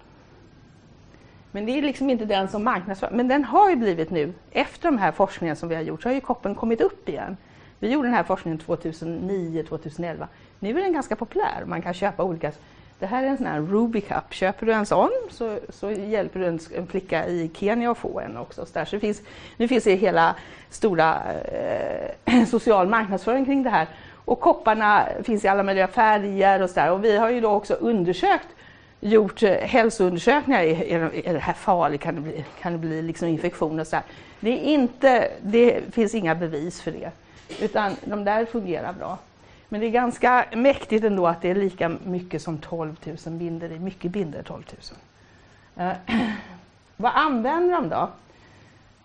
[1.51, 3.10] Men det är liksom inte den som marknadsför.
[3.12, 6.10] Men den har ju blivit nu, efter de här forskningarna som vi har gjort, så
[6.10, 7.38] har ju koppen kommit upp igen.
[7.79, 10.27] Vi gjorde den här forskningen 2009-2011.
[10.60, 11.63] Nu är den ganska populär.
[11.65, 12.51] Man kan köpa olika
[12.99, 14.33] det här är en sån här Ruby Cup.
[14.33, 18.19] Köper du en sån så, så hjälper du en, en flicka i Kenya att få
[18.19, 18.65] en också.
[18.65, 18.86] Så, där.
[18.86, 19.21] så det finns,
[19.57, 20.36] nu finns det hela
[20.69, 21.21] stora
[22.25, 23.88] eh, social marknadsföring kring det här.
[24.13, 26.91] Och kopparna finns i alla möjliga färger och så där.
[26.91, 28.47] Och vi har ju då också undersökt
[28.99, 30.62] gjort eh, hälsoundersökningar.
[30.62, 32.01] Är, är, det här farligt?
[32.01, 33.83] Kan det bli, kan det bli liksom infektioner?
[33.83, 34.03] Så där.
[34.39, 37.12] Det, är inte, det finns inga bevis för det.
[37.62, 39.17] Utan de där fungerar bra.
[39.69, 43.69] Men det är ganska mäktigt ändå att det är lika mycket som 12 000 binder.
[43.69, 44.63] Det är mycket binder, 12
[45.75, 45.88] 000.
[45.88, 45.97] Eh,
[46.97, 48.10] vad använder de då?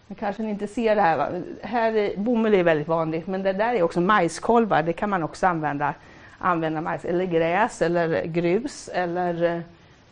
[0.07, 1.16] Nu kanske ni inte ser det här.
[1.16, 1.29] Va?
[1.62, 4.83] här är, bomull är väldigt vanligt, men det där är också majskolvar.
[4.83, 5.94] Det kan man också använda.
[6.38, 9.62] Använda majs, eller gräs, eller grus, eller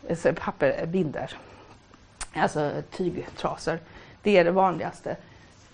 [0.07, 1.33] eh, papperbinder.
[2.33, 3.79] Alltså tygtrasor.
[4.21, 5.15] Det är det vanligaste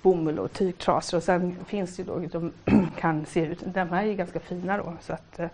[0.02, 2.52] bomull och tygtrasor och sen finns det ju då, de
[3.00, 5.48] kan se ut, de här är ju ganska fina då så att, eh,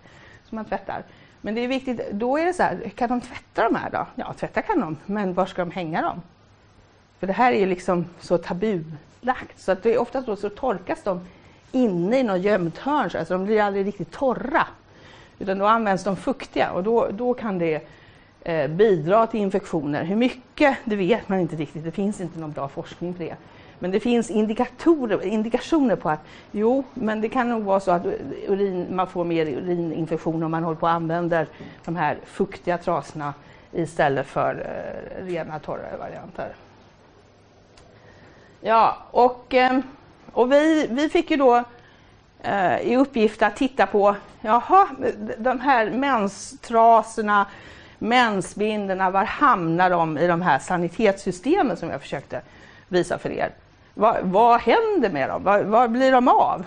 [0.49, 1.03] som man tvättar.
[1.41, 4.07] Men det är viktigt, då är det så här, kan de tvätta de här då?
[4.15, 6.21] Ja, tvätta kan de, men var ska de hänga dem?
[7.19, 10.49] För det här är ju liksom så tabulagt så att det är oftast då så
[10.49, 11.21] torkas de
[11.71, 14.67] inne i något gömt hörn så alltså de blir aldrig riktigt torra.
[15.39, 17.87] Utan då används de fuktiga och då, då kan det
[18.41, 20.03] eh, bidra till infektioner.
[20.03, 21.83] Hur mycket, det vet man inte riktigt.
[21.83, 23.35] Det finns inte någon bra forskning på det.
[23.83, 26.19] Men det finns indikatorer, indikationer på att
[26.51, 28.05] jo, men det kan nog vara så att
[28.47, 31.47] urin, man får mer urininfektion om man håller på och använder
[31.85, 33.33] de här fuktiga trasorna
[33.71, 36.55] istället för eh, rena torra varianter.
[38.61, 39.79] Ja, och, eh,
[40.31, 41.63] och vi, vi fick ju då
[42.41, 44.87] eh, i uppgift att titta på jaha,
[45.37, 47.45] de här menstrasorna,
[47.99, 52.41] mensbindorna, var hamnar de i de här sanitetssystemen som jag försökte
[52.87, 53.51] visa för er?
[53.93, 55.43] Vad, vad händer med dem?
[55.43, 56.65] Vad, vad, blir de av?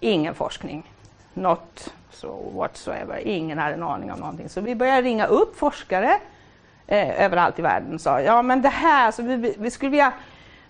[0.00, 0.92] Ingen forskning.
[1.34, 3.18] Not so whatsoever.
[3.24, 4.48] Ingen hade en aning om någonting.
[4.48, 6.20] Så vi började ringa upp forskare
[6.86, 10.12] eh, överallt i världen och sa ja men det här, så vi, vi skulle vilja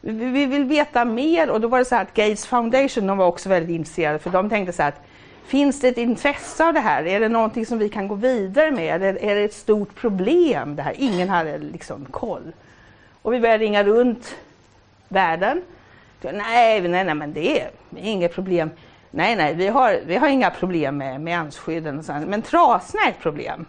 [0.01, 3.27] vi, vi vill veta mer och då var det så att Gates Foundation de var
[3.27, 5.05] också väldigt intresserade för de tänkte så här att
[5.47, 7.07] Finns det ett intresse av det här?
[7.07, 9.03] Är det någonting som vi kan gå vidare med?
[9.03, 10.94] Är det, är det ett stort problem det här?
[10.99, 12.53] Ingen hade liksom koll.
[13.23, 14.35] Och vi började ringa runt
[15.09, 15.62] världen
[16.32, 18.70] Nej, nej, nej, men det är inget problem.
[19.10, 22.02] Nej, nej, vi har, vi har inga problem med mensskydden.
[22.26, 23.66] Men trasorna är ett problem.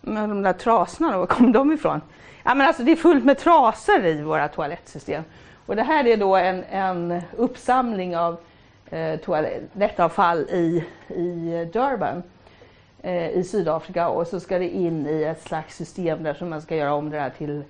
[0.00, 2.00] Men de där trasorna, var kom de ifrån?
[2.44, 5.22] Ja, men alltså, det är fullt med trasor i våra toalettsystem.
[5.66, 8.36] Och det här är då en, en uppsamling av
[8.90, 12.22] eh, toalettavfall i, i Durban
[13.02, 16.62] eh, i Sydafrika och så ska det in i ett slags system där som man
[16.62, 17.62] ska göra om det här till,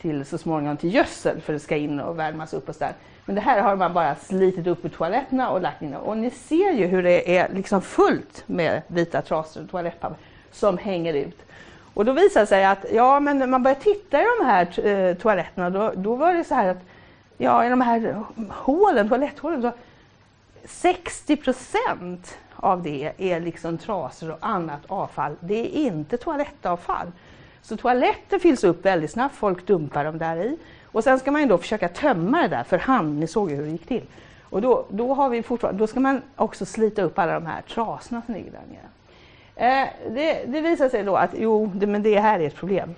[0.00, 2.94] till så småningom till gödsel för det ska in och värmas upp och så där.
[3.26, 5.94] Men det här har man bara slitit upp ur toaletterna och lagt in.
[5.94, 10.16] Och ni ser ju hur det är liksom fullt med vita trasor och toalettpapper
[10.52, 11.42] som hänger ut.
[11.94, 14.86] Och då visar det sig att ja, men när man börjar titta i de här
[14.86, 16.80] eh, toaletterna då, då var det så här att
[17.38, 19.72] ja, i de här hålen, toaletthålen, så
[20.64, 25.36] 60 procent av det är liksom trasor och annat avfall.
[25.40, 27.12] Det är inte toalettavfall.
[27.62, 30.58] Så toaletter fylls upp väldigt snabbt, folk dumpar dem där i.
[30.96, 33.56] Och sen ska man ju då försöka tömma det där för hand, ni såg ju
[33.56, 34.02] hur det gick till.
[34.42, 37.62] Och då, då, har vi fortfarande, då ska man också slita upp alla de här
[37.62, 39.82] trasorna som ligger där nere.
[39.82, 42.94] Eh, det, det visar sig då att jo, det, men det här är ett problem.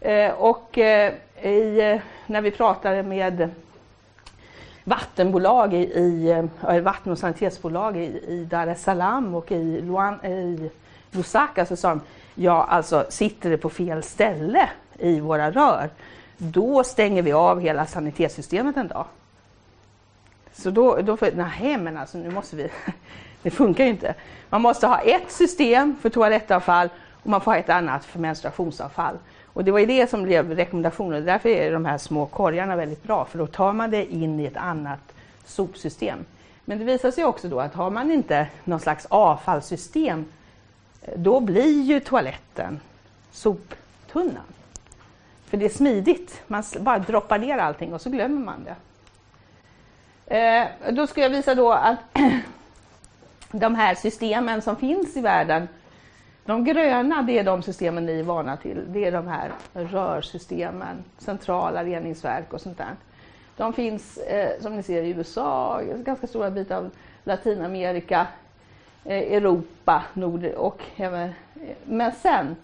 [0.00, 3.50] Eh, och eh, i, eh, när vi pratade med
[4.84, 6.30] vattenbolag i, i
[6.68, 10.70] eh, vatten och sanitetsbolag i, i Dar es Salaam och i, Luan, i
[11.10, 12.00] Lusaka så sa de,
[12.34, 15.90] ja alltså sitter det på fel ställe i våra rör
[16.42, 19.04] då stänger vi av hela sanitetssystemet en dag.
[20.52, 22.68] Så då, då för, nej men alltså nu måste vi,
[23.42, 24.14] det funkar ju inte.
[24.48, 26.88] Man måste ha ett system för toalettavfall
[27.22, 29.18] och man får ha ett annat för menstruationsavfall.
[29.52, 31.24] Och det var ju det som blev rekommendationen.
[31.24, 34.44] Därför är de här små korgarna väldigt bra, för då tar man det in i
[34.44, 35.12] ett annat
[35.44, 36.18] sopsystem.
[36.64, 40.24] Men det visar sig också då att har man inte någon slags avfallssystem,
[41.16, 42.80] då blir ju toaletten
[43.32, 44.44] soptunnan.
[45.50, 46.42] För det är smidigt.
[46.46, 48.76] Man bara droppar ner allting och så glömmer man det.
[50.36, 51.98] Eh, då ska jag visa då att
[53.50, 55.68] de här systemen som finns i världen,
[56.44, 58.84] de gröna det är de systemen ni är vana till.
[58.86, 62.96] Det är de här rörsystemen, centrala reningsverk och sånt där.
[63.56, 66.90] De finns eh, som ni ser i USA, ganska stora bitar av
[67.24, 68.26] Latinamerika,
[69.04, 72.56] eh, Europa, Nord och även, eh, men sen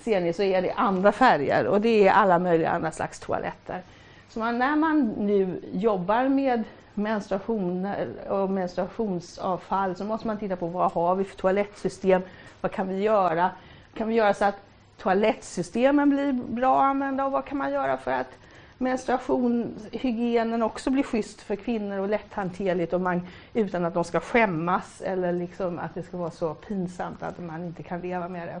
[0.00, 3.82] ser ni så är det andra färger och det är alla möjliga andra slags toaletter.
[4.28, 10.56] Så man, när man nu jobbar med menstruation eh, och menstruationsavfall så måste man titta
[10.56, 12.22] på vad har vi för toalettsystem,
[12.60, 13.50] vad kan vi göra?
[13.94, 14.56] Kan vi göra så att
[14.98, 18.38] toalettsystemen blir bra använda och vad kan man göra för att
[18.78, 25.00] menstruationshygienen också blir schysst för kvinnor och lätthanterligt och man, utan att de ska skämmas
[25.00, 28.60] eller liksom att det ska vara så pinsamt att man inte kan leva med det.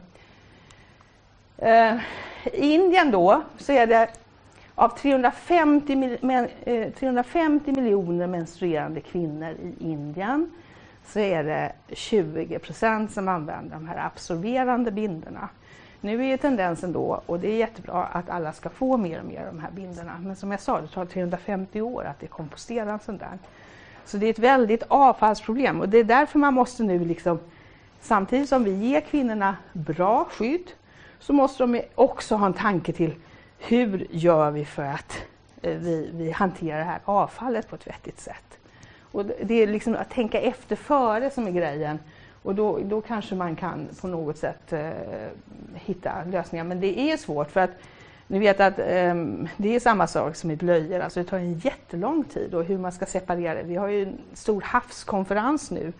[1.60, 1.96] Eh,
[2.52, 4.08] I Indien då så är det
[4.74, 10.50] av 350, men, eh, 350 miljoner menstruerande kvinnor i Indien
[11.06, 15.48] så är det 20 procent som använder de här absorberande bindorna.
[16.00, 19.40] Nu är tendensen då, och det är jättebra, att alla ska få mer och mer
[19.40, 20.12] av de här bindorna.
[20.22, 23.38] Men som jag sa, det tar 350 år att det komposteras sån där.
[24.04, 27.38] Så det är ett väldigt avfallsproblem och det är därför man måste nu liksom,
[28.00, 30.70] samtidigt som vi ger kvinnorna bra skydd,
[31.20, 33.14] så måste de också ha en tanke till
[33.58, 35.22] hur gör vi för att
[35.62, 38.58] eh, vi, vi hanterar det här avfallet på ett vettigt sätt.
[39.12, 41.98] Och det är liksom att tänka efter före som är grejen.
[42.42, 44.90] Och då, då kanske man kan på något sätt eh,
[45.74, 46.64] hitta lösningar.
[46.64, 47.70] Men det är svårt för att
[48.30, 49.14] Ni vet att eh,
[49.56, 52.78] det är samma sak som i blöjor, alltså det tar en jättelång tid och hur
[52.78, 53.62] man ska separera.
[53.62, 55.92] Vi har ju en stor havskonferens nu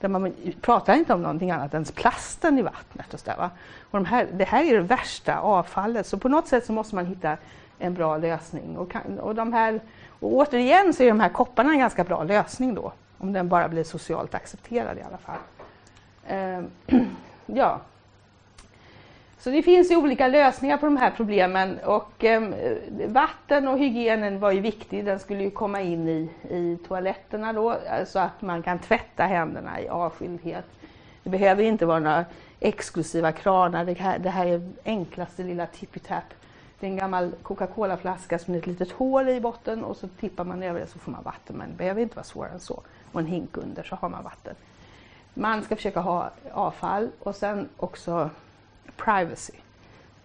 [0.00, 3.14] där man pratar inte om någonting annat än plasten i vattnet.
[3.14, 3.50] Och så där,
[3.90, 6.94] och de här, det här är det värsta avfallet, så på något sätt så måste
[6.94, 7.36] man hitta
[7.78, 8.76] en bra lösning.
[8.76, 9.80] Och, kan, och, de här,
[10.20, 13.68] och återigen så är de här kopparna en ganska bra lösning då, om den bara
[13.68, 15.38] blir socialt accepterad i alla fall.
[16.32, 17.00] Uh,
[17.46, 17.80] ja.
[19.38, 22.42] Så det finns ju olika lösningar på de här problemen och eh,
[23.06, 25.04] vatten och hygienen var ju viktig.
[25.04, 29.22] Den skulle ju komma in i, i toaletterna då eh, så att man kan tvätta
[29.22, 30.64] händerna i avskildhet.
[31.22, 32.24] Det behöver inte vara några
[32.60, 33.84] exklusiva kranar.
[33.84, 36.34] Det här, det här är enklaste lilla tippitapp.
[36.80, 40.44] Det är en gammal Coca-Cola-flaska som är ett litet hål i botten och så tippar
[40.44, 41.56] man över det så får man vatten.
[41.56, 42.82] Men det behöver inte vara svårare än så.
[43.12, 44.54] Och en hink under så har man vatten.
[45.34, 48.30] Man ska försöka ha avfall och sen också
[49.04, 49.52] privacy.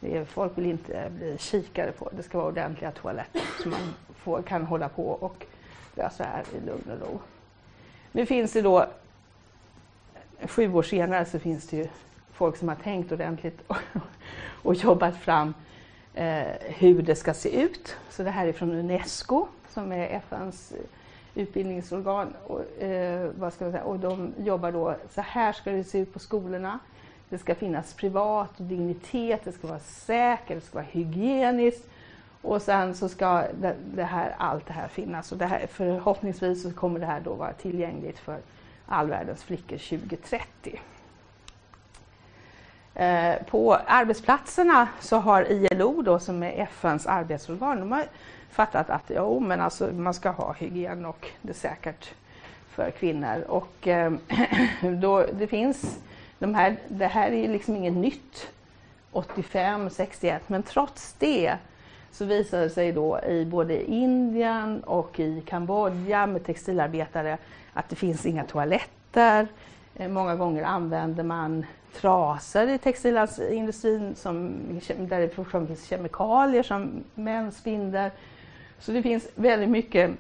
[0.01, 2.09] Är, folk vill inte bli kikade på.
[2.11, 5.45] Det ska vara ordentliga toaletter så man får, kan hålla på och
[5.95, 7.19] lösa det här i lugn och ro.
[8.11, 8.85] Nu finns det då,
[10.47, 11.87] sju år senare så finns det ju
[12.31, 13.77] folk som har tänkt ordentligt och,
[14.63, 15.53] och jobbat fram
[16.13, 17.97] eh, hur det ska se ut.
[18.09, 20.77] Så det här är från Unesco som är FNs eh,
[21.35, 22.33] utbildningsorgan.
[22.47, 26.13] Och, eh, vad ska säga, och de jobbar då, så här ska det se ut
[26.13, 26.79] på skolorna.
[27.33, 31.89] Det ska finnas privat och dignitet, det ska vara säkert, det ska vara hygieniskt.
[32.41, 35.31] Och sen så ska det, det, här, allt det här finnas.
[35.31, 38.37] Och det här, förhoppningsvis så kommer det här då vara tillgängligt för
[38.85, 40.81] all världens flickor 2030.
[42.93, 48.05] Eh, på arbetsplatserna så har ILO, då, som är FNs arbetsorgan, de har
[48.49, 52.13] fattat att jo, men alltså, man ska ha hygien och det är säkert
[52.69, 53.45] för kvinnor.
[53.47, 54.13] Och, eh,
[55.01, 55.99] då, det finns
[56.39, 58.51] de här, det här är liksom inget nytt
[59.11, 61.57] 85, 61, men trots det
[62.11, 67.37] så visade det sig då i både Indien och i Kambodja med textilarbetare
[67.73, 69.47] att det finns inga toaletter.
[69.95, 74.53] Eh, många gånger använder man trasor i textilindustrin som,
[74.97, 78.11] där det fortfarande finns kemikalier som mensbinder.
[78.79, 80.11] Så det finns väldigt mycket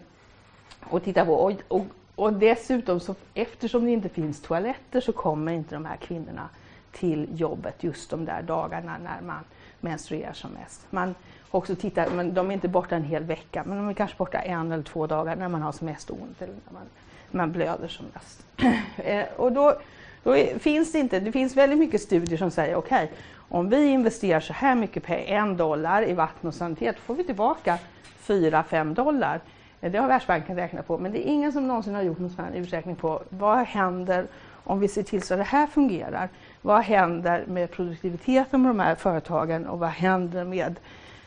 [0.91, 1.33] att titta på.
[1.33, 5.97] Och, och, och dessutom, så, eftersom det inte finns toaletter så kommer inte de här
[5.97, 6.49] kvinnorna
[6.91, 9.43] till jobbet just de där dagarna när man
[9.81, 10.85] menstruerar som mest.
[10.89, 11.15] Man
[11.51, 14.39] också tittar, men de är inte borta en hel vecka, men de är kanske borta
[14.39, 16.83] en eller två dagar när man har som mest ont eller när man,
[17.31, 18.45] man blöder som mest.
[18.97, 19.75] Eh, och då,
[20.23, 23.17] då är, finns det inte, det finns väldigt mycket studier som säger okej, okay,
[23.49, 27.23] om vi investerar så här mycket pengar, en dollar i vatten och sanitet får vi
[27.23, 27.77] tillbaka
[28.25, 29.39] 4-5 dollar.
[29.83, 32.29] Eh, det har Världsbanken räknat på, men det är ingen som någonsin har gjort någon
[32.29, 34.27] sån uträkning på vad händer
[34.63, 36.29] om vi ser till så att det här fungerar.
[36.61, 40.79] Vad händer med produktiviteten med de här företagen och vad händer med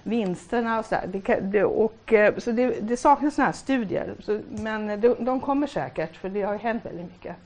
[0.03, 0.79] vinsterna?
[0.79, 5.01] Och så, det, det, och, eh, så det, det saknas sådana här studier, så, men
[5.01, 7.37] de, de, kommer säkert för det har hänt väldigt mycket.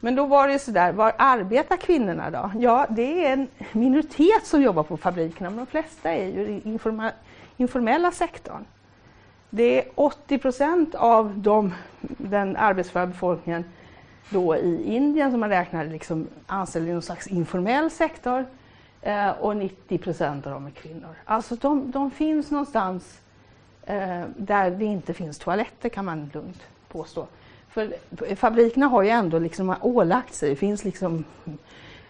[0.00, 2.50] Men då var det så där, var arbetar kvinnorna då?
[2.58, 6.60] Ja, det är en minoritet som jobbar på fabrikerna, men de flesta är ju i
[6.64, 7.10] informa,
[7.56, 8.64] informella sektorn.
[9.50, 13.64] Det är 80 procent av de, den arbetsföra befolkningen
[14.30, 18.46] då i Indien som man räknar liksom anställd i någon slags informell sektor
[19.02, 21.14] eh, och 90 procent av dem är kvinnor.
[21.24, 23.20] Alltså de, de finns någonstans
[23.86, 27.26] eh, där det inte finns toaletter kan man lugnt påstå.
[27.68, 27.94] För
[28.36, 31.24] fabrikerna har ju ändå liksom ålagt sig, det finns liksom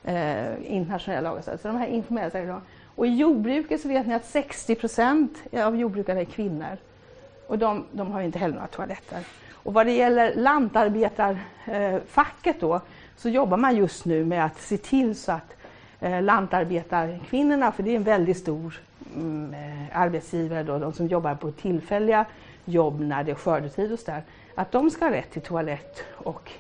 [0.05, 1.43] eh, internationella lagar.
[1.43, 2.61] Så de här informella sektorn.
[2.95, 6.77] Och i jordbruket så vet ni att 60 procent av jordbrukarna är kvinnor.
[7.51, 9.25] Och de, de har inte heller några toaletter.
[9.53, 12.81] Och vad det gäller lantarbetarfacket då,
[13.17, 15.57] så jobbar man just nu med att se till så att
[16.01, 18.81] eh, lantarbetarkvinnorna, för det är en väldigt stor
[19.15, 22.25] mm, eh, arbetsgivare då, de som jobbar på tillfälliga
[22.65, 24.23] jobb när det är skördetid och sådär,
[24.55, 26.51] att de ska ha rätt till toalett och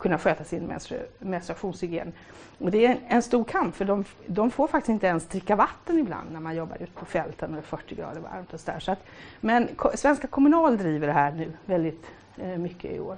[0.00, 0.72] kunna sköta sin
[1.18, 2.12] menstruationshygien.
[2.58, 5.98] Och det är en stor kamp för de, de, får faktiskt inte ens dricka vatten
[5.98, 8.54] ibland när man jobbar ute på fälten och det är 40 grader varmt.
[8.54, 8.80] Och så, där.
[8.80, 9.04] så att,
[9.40, 13.16] men Svenska Kommunal driver det här nu väldigt eh, mycket i år.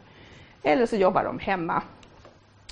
[0.63, 1.83] Eller så jobbar de hemma.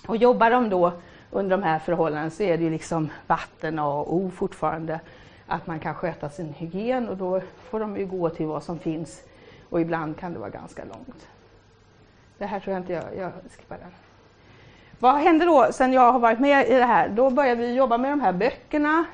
[0.07, 0.93] Och jobbar de då
[1.31, 5.01] under de här förhållandena så är det ju liksom vatten A och O fortfarande.
[5.47, 7.41] Att man kan sköta sin hygien och då
[7.71, 9.23] får de ju gå till vad som finns
[9.71, 11.27] och ibland kan det vara ganska långt.
[12.41, 13.91] Det här tror jag inte jag, jag skippar den.
[14.99, 17.09] Vad händer då sen jag har varit med i det här?
[17.09, 19.05] Då började vi jobba med de här böckerna.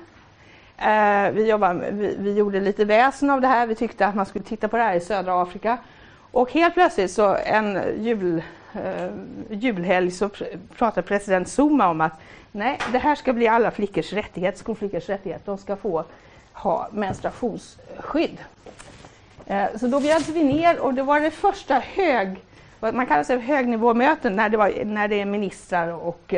[0.79, 3.67] Eh, vi, jobbade, vi, vi, gjorde lite väsen av det här.
[3.67, 5.79] Vi tyckte att man skulle titta på det här i södra Afrika.
[6.33, 8.43] Och helt plötsligt så en jul,
[8.75, 9.11] eh,
[9.51, 10.31] julhelg så
[10.77, 12.21] pratade president Zuma om att
[12.53, 15.47] nej, det här ska bli alla flickors rättighet, skolflickors rättighet.
[15.47, 16.05] De ska få
[16.53, 18.39] ha menstruationsskydd.
[19.47, 22.43] Eh, så då bjöds vi ner och det var det första hög,
[22.93, 26.35] man kallar det högnivåmöten när det, var, när det är ministrar och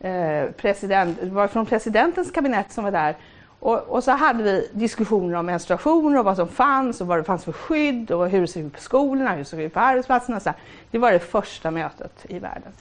[0.00, 3.16] eh, president, det var från presidentens kabinett som var där.
[3.60, 7.24] Och, och, så hade vi diskussioner om menstruationer och vad som fanns och vad det
[7.24, 9.80] fanns för skydd och hur det såg ut på skolorna, hur det såg ut på
[9.80, 10.40] arbetsplatserna.
[10.40, 10.52] Så
[10.90, 12.72] det var det första mötet i världen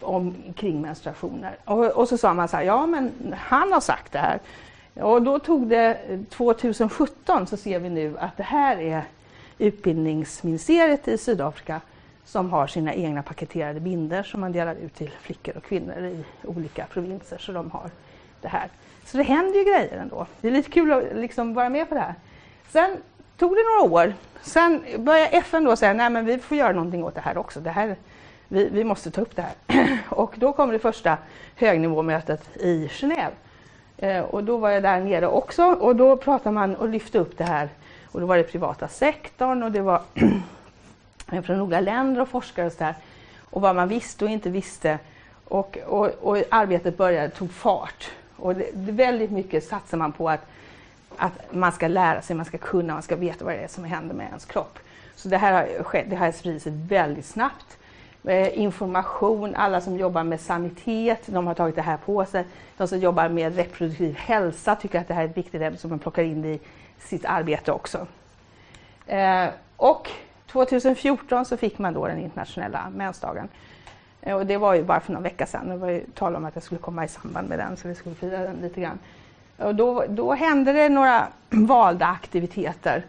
[0.00, 1.56] om, kring menstruationer.
[1.64, 4.40] Och, och så sa man så här, ja men han har sagt det här.
[4.94, 5.98] Och då tog det
[6.30, 9.04] 2017 så ser vi nu att det här är
[9.58, 11.80] utbildningsministeriet i Sydafrika
[12.24, 16.24] som har sina egna paketerade binder som man delar ut till flickor och kvinnor i
[16.44, 17.38] olika provinser.
[17.38, 17.90] Så de har
[18.40, 18.68] det här.
[19.04, 20.26] Så det händer ju grejer ändå.
[20.40, 22.14] Det är lite kul att liksom vara med på det här.
[22.68, 22.96] Sen
[23.36, 24.14] tog det några år.
[24.42, 27.60] Sen började FN då säga, nej men vi får göra någonting åt det här också.
[27.60, 27.96] Det här,
[28.48, 29.98] vi, vi måste ta upp det här.
[30.08, 31.18] och då kom det första
[31.56, 33.32] högnivåmötet i Genève.
[33.96, 37.38] Eh, och då var jag där nere också och då pratade man och lyfte upp
[37.38, 37.68] det här.
[38.12, 40.02] Och då var det privata sektorn och det var
[41.30, 42.94] från olika länder och forskare och så där.
[43.50, 44.98] Och vad man visste och inte visste.
[45.44, 48.10] Och, och, och arbetet började, tog fart.
[48.36, 50.46] Och det, det, väldigt mycket satsar man på att,
[51.16, 53.84] att man ska lära sig, man ska kunna, man ska veta vad det är som
[53.84, 54.78] händer med ens kropp.
[55.16, 57.78] Så det här har, skett, det har spridit sig väldigt snabbt.
[58.24, 62.44] Eh, information, alla som jobbar med sanitet, de har tagit det här på sig.
[62.76, 65.90] De som jobbar med reproduktiv hälsa tycker att det här är ett viktigt ämne som
[65.90, 66.60] man plockar in i
[66.98, 68.06] sitt arbete också.
[69.06, 70.10] Eh, och
[70.52, 73.48] 2014 så fick man då den internationella mensdagen.
[74.22, 75.68] Eh, och det var ju bara för någon vecka sedan.
[75.68, 77.94] Det var ju tal om att jag skulle komma i samband med den så vi
[77.94, 78.98] skulle fira den lite grann.
[79.56, 83.04] Och då, då hände det några valda aktiviteter.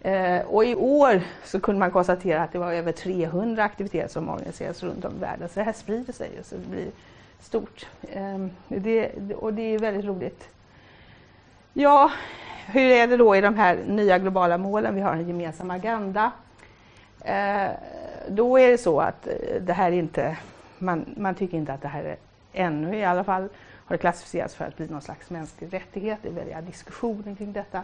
[0.00, 4.28] Eh, och i år så kunde man konstatera att det var över 300 aktiviteter som
[4.28, 5.48] organiserades runt om i världen.
[5.48, 6.86] Så det här sprider sig så det blir
[7.40, 7.86] stort.
[8.02, 10.48] Eh, det, och det är väldigt roligt.
[11.72, 12.10] Ja,
[12.66, 14.94] hur är det då i de här nya globala målen?
[14.94, 16.32] Vi har en gemensam agenda.
[17.26, 17.70] Eh,
[18.28, 20.36] då är det så att eh, det här inte,
[20.78, 22.16] man, man tycker inte att det här är,
[22.52, 23.48] ännu i alla fall,
[23.86, 26.18] har det klassificerats för att bli någon slags mänsklig rättighet.
[26.22, 27.82] Det är väldiga diskussioner kring detta.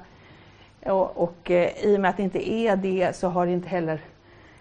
[0.87, 3.69] Och, och eh, i och med att det inte är det så har det inte
[3.69, 4.01] heller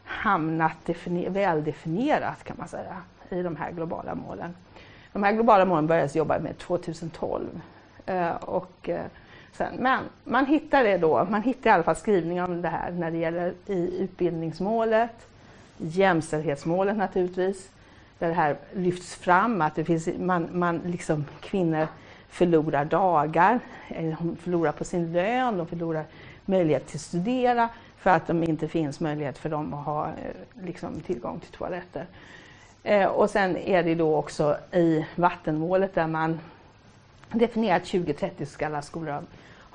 [0.03, 2.97] hamnat definier, väldefinierat kan man säga
[3.29, 4.55] i de här globala målen.
[5.13, 7.61] De här globala målen började jobba med 2012.
[8.05, 9.05] Eh, och, eh,
[9.51, 12.91] sen, men man hittar det då, man hittar i alla fall skrivningar om det här
[12.91, 15.27] när det gäller i utbildningsmålet,
[15.77, 17.69] jämställdhetsmålet naturligtvis,
[18.19, 21.87] där det här lyfts fram att det finns, man, man liksom, kvinnor
[22.29, 26.03] förlorar dagar, de förlorar på sin lön, de förlorar
[26.45, 30.63] möjlighet till att studera för att det inte finns möjlighet för dem att ha eh,
[30.65, 32.05] liksom, tillgång till toaletter.
[32.83, 36.39] Eh, och sen är det då också i vattenmålet där man
[37.31, 39.23] definierat 2030 ska alla skolor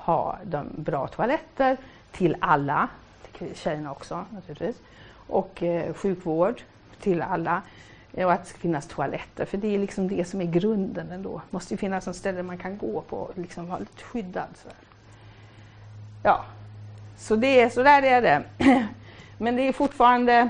[0.07, 1.77] ha de bra toaletter
[2.11, 2.89] till alla,
[3.37, 4.81] till tjejerna också naturligtvis,
[5.27, 6.61] och eh, sjukvård
[7.01, 7.61] till alla
[8.25, 11.41] och att det ska finnas toaletter, för det är liksom det som är grunden ändå.
[11.49, 14.47] Det måste ju finnas ett ställe man kan gå på och liksom vara lite skyddad.
[14.55, 14.69] Så.
[16.23, 16.45] Ja,
[17.17, 18.43] så, det är, så där är det.
[19.37, 20.49] Men det är fortfarande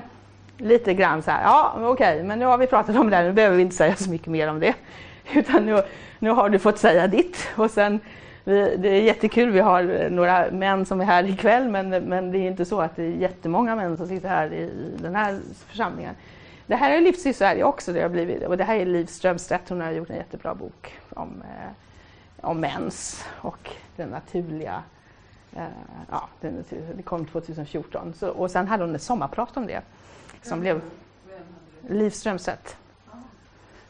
[0.58, 3.24] lite grann så här, ja okej, okay, men nu har vi pratat om det här,
[3.24, 4.74] nu behöver vi inte säga så mycket mer om det.
[5.34, 5.84] Utan nu,
[6.20, 7.48] nu har du fått säga ditt.
[7.56, 8.00] Och sen,
[8.48, 12.38] vi, det är jättekul, vi har några män som är här ikväll, men, men det
[12.38, 15.40] är inte så att det är jättemånga män som sitter här i, i den här
[15.68, 16.16] församlingen.
[16.66, 19.06] Det här har lyfts i Sverige också, det har blivit, och det här är Liv
[19.06, 24.84] Strömstedt, hon har gjort en jättebra bok om, eh, om mens och den naturliga
[25.56, 25.64] eh,
[26.12, 26.64] ja, den,
[26.96, 28.14] det kom 2014.
[28.14, 29.82] Så, och sen hade hon ett sommarprat om det.
[30.42, 30.82] Som blev
[31.90, 32.78] Liv Strömstedt.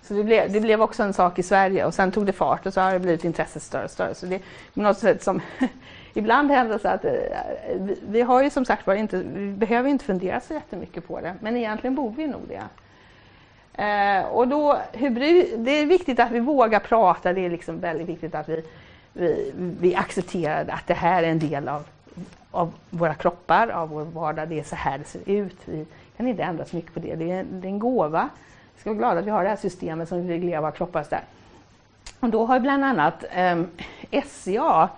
[0.07, 2.65] Så det blev, det blev också en sak i Sverige och sen tog det fart
[2.65, 4.15] och så har det blivit intresset större och större.
[4.15, 4.41] Så det
[4.73, 5.41] på något sätt som
[6.13, 7.11] ibland händer så att eh,
[7.79, 11.19] vi, vi har ju som sagt var inte, vi behöver inte fundera så jättemycket på
[11.21, 12.63] det, men egentligen borde vi nog det.
[13.83, 14.79] Eh, och då,
[15.57, 18.63] det är viktigt att vi vågar prata, det är liksom väldigt viktigt att vi,
[19.13, 21.83] vi, vi accepterar att det här är en del av,
[22.51, 25.57] av våra kroppar, av vår vardag, det är så här det ser ut.
[25.65, 25.85] Vi
[26.17, 28.29] kan inte ändra så mycket på det, det är, det är en gåva.
[28.77, 31.01] Vi ska vara glada att vi har det här systemet som reglerar våra kroppar.
[31.01, 31.23] Och där.
[32.19, 33.61] Och då har bland annat eh,
[34.25, 34.89] SCA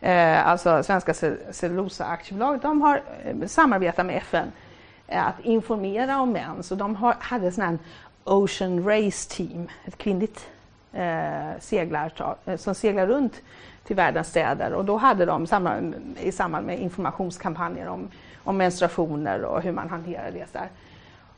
[0.00, 1.14] eh, alltså Svenska
[1.50, 4.52] Cellulosa Aktiebolag, de har eh, samarbetat med FN
[5.06, 6.70] eh, att informera om mens.
[6.70, 7.78] Och de har, hade sån här
[8.24, 10.48] Ocean Race Team, ett kvinnligt
[10.92, 13.40] eh, seglartag eh, som seglar runt
[13.84, 18.08] till världens städer och då hade de samma, i samband med informationskampanjer om,
[18.44, 20.52] om menstruationer och hur man hanterar det.
[20.52, 20.68] Där.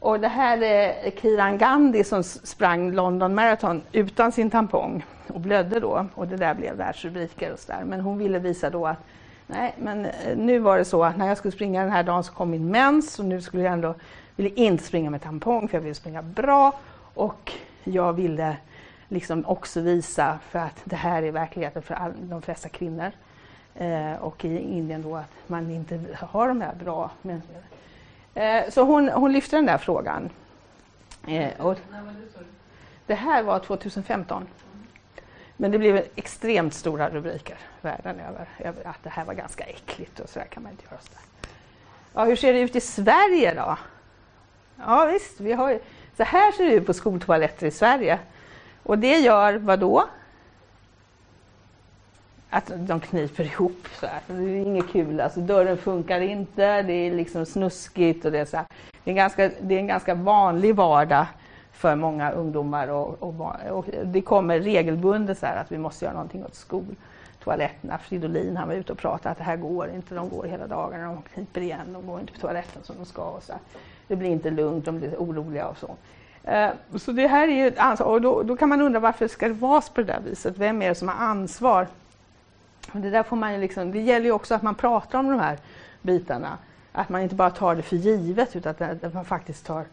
[0.02, 5.80] Och det här är Kiran Gandhi som sprang London Marathon utan sin tampong och blödde
[5.80, 7.84] då och det där blev världsrubriker och så där.
[7.84, 8.98] Men hon ville visa då att
[9.46, 12.24] nej, men eh, nu var det så att när jag skulle springa den här dagen
[12.24, 13.94] så kom min mens och nu skulle jag ändå,
[14.36, 16.78] ville inte springa med tampong för jag ville springa bra
[17.14, 17.52] och
[17.84, 18.56] jag ville
[19.08, 23.10] liksom också visa för att det här är verkligheten för all, de flesta kvinnor.
[23.74, 27.58] Eh, och i Indien då att man inte har de här bra människorna.
[28.34, 30.30] Eh, så hon, hon lyfte den där frågan.
[31.28, 31.78] Eh, och
[33.06, 34.46] det här var 2015.
[35.56, 40.20] Men det blev extremt stora rubriker världen över, över att det här var ganska äckligt
[40.20, 41.00] och så där kan man inte göra.
[41.00, 41.12] Så,
[42.12, 43.78] ja, hur ser det ut i Sverige då?
[44.78, 45.78] Ja visst, vi har,
[46.16, 48.18] så här ser det ut på skoltoaletter i Sverige.
[48.82, 50.08] Och det gör vad då?
[52.54, 53.88] Att de kniper ihop.
[54.00, 54.20] Så här.
[54.26, 55.20] Det är inget kul.
[55.20, 58.24] Alltså, dörren funkar inte, det är liksom snuskigt.
[58.24, 58.66] Och det, är så här.
[59.04, 61.26] Det, är ganska, det är en ganska vanlig vardag
[61.72, 62.88] för många ungdomar.
[62.88, 63.34] Och, och,
[63.70, 67.98] och det kommer regelbundet så här, att vi måste göra någonting åt skoltoaletterna.
[67.98, 70.14] Fridolin han var ute och pratade att det här går inte.
[70.14, 73.22] De går hela dagarna, de kniper igen, de går inte på toaletten som de ska.
[73.22, 73.60] Och så här.
[74.08, 75.96] Det blir inte lugnt, de blir oroliga och så.
[76.44, 78.06] Eh, så det här är ju ett ansvar.
[78.06, 80.58] Och då, då, kan man undra varför ska det vara på det där viset?
[80.58, 81.86] Vem är det som har ansvar?
[82.92, 85.58] Det, där får man liksom, det gäller ju också att man pratar om de här
[86.02, 86.58] bitarna.
[86.92, 89.84] Att man inte bara tar det för givet utan att man faktiskt tar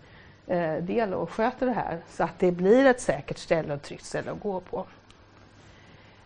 [0.48, 4.06] eh, del och sköter det här så att det blir ett säkert ställe och tryggt
[4.06, 4.86] ställe att gå på.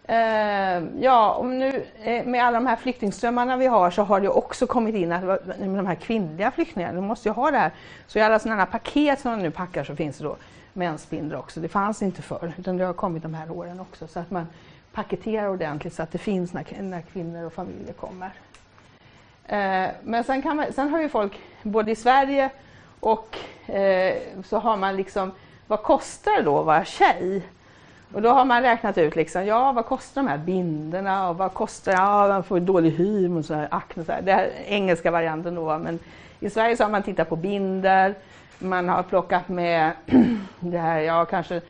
[0.05, 4.29] Eh, ja, och nu eh, med alla de här flyktingströmmarna vi har så har det
[4.29, 7.71] också kommit in att eh, de här kvinnliga flyktingarna, de måste ju ha det här.
[8.07, 10.35] Så i alla sådana här paket som de nu packar så finns det då
[10.73, 11.59] mensbindor också.
[11.59, 14.07] Det fanns inte förr, utan det har kommit de här åren också.
[14.07, 14.47] Så att man
[14.93, 18.31] Paketera ordentligt så att det finns när, när kvinnor och familjer kommer.
[19.45, 22.49] Eh, men sen, kan man, sen har ju folk, både i Sverige
[22.99, 23.37] och
[23.67, 25.31] eh, så har man liksom,
[25.67, 27.41] vad kostar det då att vara tjej?
[28.13, 31.53] Och då har man räknat ut, liksom, ja vad kostar de här binderna och vad
[31.53, 34.21] kostar, ja man får dålig hy och så här, akne, så här.
[34.21, 35.99] Det är engelska varianten då, men
[36.39, 38.15] i Sverige så har man tittat på binder,
[38.59, 39.91] man har plockat med
[40.59, 41.61] det här, ja kanske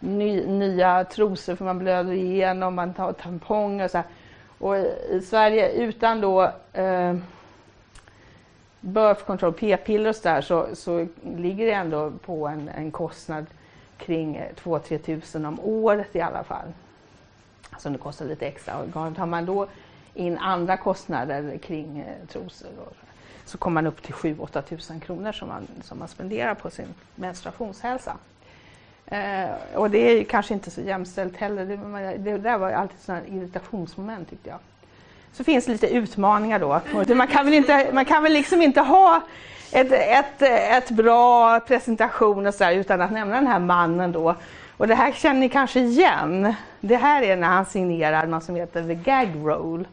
[0.00, 4.06] ny, nya trosor för man blöder igenom, man tar tamponger och så här.
[4.58, 4.76] Och
[5.10, 7.16] i Sverige utan då eh,
[8.80, 13.46] birth control, p-piller och så där, så, så ligger det ändå på en, en kostnad
[13.98, 16.72] kring eh, 2-3 tusen om året i alla fall.
[17.70, 18.78] Alltså det kostar lite extra.
[18.78, 19.66] Och tar man då
[20.14, 22.96] in andra kostnader kring eh, trosor och,
[23.44, 26.94] så kommer man upp till 7-8 tusen kronor som man, som man spenderar på sin
[27.14, 28.16] menstruationshälsa.
[29.06, 31.64] Eh, och det är kanske inte så jämställt heller.
[31.64, 34.58] Det, det där var alltid ett irritationsmoment tyckte jag.
[35.32, 36.80] Så finns det lite utmaningar då.
[37.14, 39.22] Man kan väl, inte, man kan väl liksom inte ha
[39.72, 44.34] ett, ett, ett bra presentation och så där, utan att nämna den här mannen då.
[44.76, 46.54] Och det här känner ni kanske igen.
[46.80, 49.86] Det här är när han signerar något som heter The Gag Roll.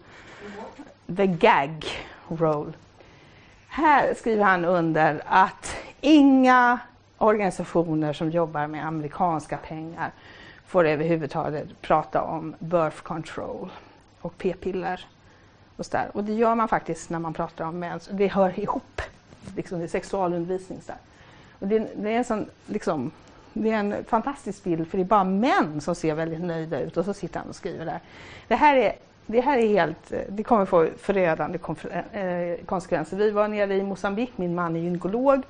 [1.18, 1.86] The Gag
[2.28, 2.74] Roll.
[3.68, 6.80] Här skriver han under att inga
[7.24, 10.12] organisationer som jobbar med amerikanska pengar
[10.66, 13.72] får överhuvudtaget prata om birth control
[14.22, 15.06] och p-piller.
[15.78, 18.10] Och, så och det gör man faktiskt när man pratar om mens.
[18.12, 19.02] Det hör ihop
[19.56, 20.82] liksom, det är sexualundervisning.
[20.82, 20.94] Så
[21.60, 23.12] och det, det, är en sån, liksom,
[23.54, 26.98] det är en fantastisk bild för det är bara män som ser väldigt nöjda ut
[26.98, 28.00] och så sitter han och skriver där.
[28.48, 28.94] Det här är,
[29.26, 31.60] det här är helt, eh, det kommer få förödande
[32.12, 33.18] eh, konsekvenser.
[33.18, 35.44] Vi var nere i Mosambik, min man är gynekolog.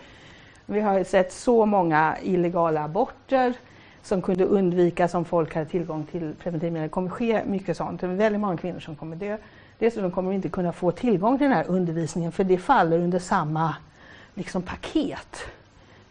[0.66, 3.53] Vi har sett så många illegala aborter
[4.01, 6.88] som kunde undvikas om folk hade tillgång till preventivmedel.
[6.88, 8.01] Det kommer ske mycket sånt.
[8.01, 9.38] Det är väldigt många kvinnor som kommer dö.
[9.80, 13.20] Dessutom kommer de inte kunna få tillgång till den här undervisningen för det faller under
[13.20, 13.76] samma
[14.34, 15.38] liksom, paket.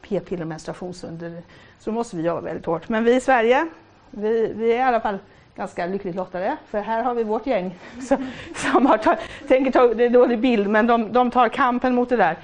[0.02, 1.42] P-piller och menstruationsunder.
[1.78, 2.88] Så måste vi jobba väldigt hårt.
[2.88, 3.66] Men vi i Sverige,
[4.10, 5.18] vi, vi är i alla fall
[5.56, 6.56] ganska lyckligt lottade.
[6.66, 7.78] För här har vi vårt gäng
[8.08, 11.48] som, som har tagit, tänker ta, det är en dålig bild, men de, de tar
[11.48, 12.36] kampen mot det där.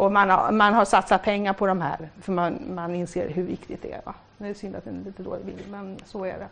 [0.00, 3.42] Och man har, man har satsat pengar på de här, för man, man inser hur
[3.42, 4.00] viktigt det är.
[4.04, 4.14] Va?
[4.38, 6.48] Det är synd att det är lite dålig bild, men så är det.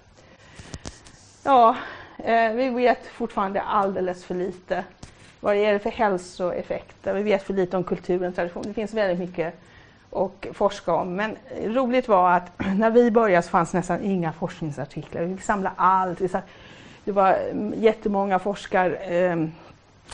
[1.44, 1.76] Ja,
[2.18, 4.84] eh, vi vet fortfarande alldeles för lite.
[5.40, 7.14] Vad är det för hälsoeffekter?
[7.14, 8.62] Vi vet för lite om kulturen, tradition.
[8.66, 9.54] Det finns väldigt mycket
[10.12, 11.14] att forska om.
[11.14, 15.22] Men roligt var att när vi började så fanns nästan inga forskningsartiklar.
[15.22, 16.18] Vi fick samla allt.
[17.04, 18.96] Det var mm, jättemånga forskare.
[18.96, 19.36] eh,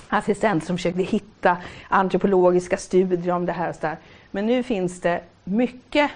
[0.09, 1.57] assistenter som försökte hitta
[1.89, 3.69] antropologiska studier om det här.
[3.69, 3.97] Och så där.
[4.31, 6.11] Men nu finns det mycket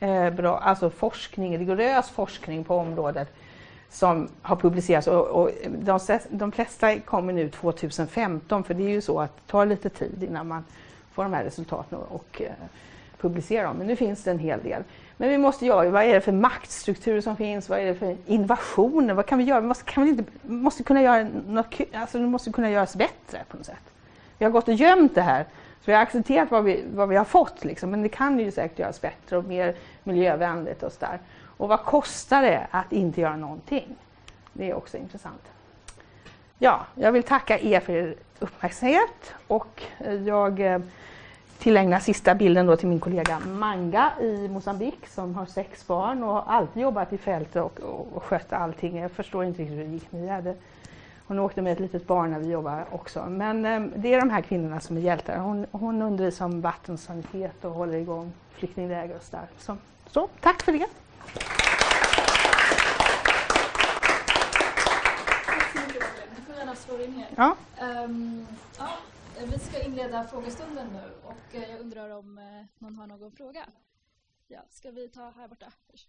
[0.00, 3.28] eh, bra, alltså forskning, rigorös forskning på området
[3.90, 5.98] som har publicerats och, och de,
[6.30, 10.22] de, flesta kommer nu 2015 för det är ju så att det tar lite tid
[10.22, 10.64] innan man
[11.12, 12.52] får de här resultaten och, och eh,
[13.20, 13.76] publicerar dem.
[13.76, 14.82] men nu finns det en hel del.
[15.16, 17.68] Men vi måste göra, vad är det för maktstrukturer som finns?
[17.68, 19.14] Vad är det för innovationer?
[19.14, 19.60] Vad kan vi göra?
[19.60, 23.44] Vi måste, kan vi inte, måste kunna göra något, alltså det måste kunna göras bättre
[23.48, 23.92] på något sätt.
[24.38, 25.44] Vi har gått och gömt det här,
[25.80, 28.50] så vi har accepterat vad vi, vad vi har fått, liksom, men det kan ju
[28.50, 31.18] säkert göras bättre och mer miljövänligt och sådär.
[31.56, 33.96] Och vad kostar det att inte göra någonting?
[34.52, 35.42] Det är också intressant.
[36.58, 39.82] Ja, jag vill tacka er för er uppmärksamhet och
[40.26, 40.78] jag eh,
[41.58, 46.52] tillägnar sista bilden då till min kollega Manga i Mosambik som har sex barn och
[46.52, 48.96] alltid jobbat i fältet och, och, och skött allting.
[48.98, 50.12] Jag förstår inte riktigt hur det gick.
[50.12, 50.54] Ni hade,
[51.26, 53.26] hon åkte med ett litet barn när vi jobbade också.
[53.28, 55.38] Men eh, det är de här kvinnorna som är hjältar.
[55.38, 59.46] Hon, hon undervisar om vattensanitet och håller igång flyktingläger och sådär.
[59.58, 59.76] Så,
[60.06, 60.86] så tack för det.
[67.36, 67.56] Ja.
[68.04, 68.46] Um,
[68.78, 68.88] ja,
[69.42, 72.44] vi ska inleda frågestunden nu och eh, jag undrar om eh,
[72.78, 73.64] någon har någon fråga?
[74.48, 76.08] Ja, ska vi ta här borta först?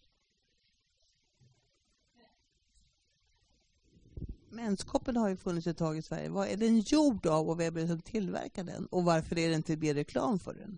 [4.49, 6.29] Menskoppen har ju funnits ett tag i Sverige.
[6.29, 8.85] Vad är den gjord av och vem är det som tillverkar den?
[8.85, 10.77] Och varför är det inte mer reklam för den?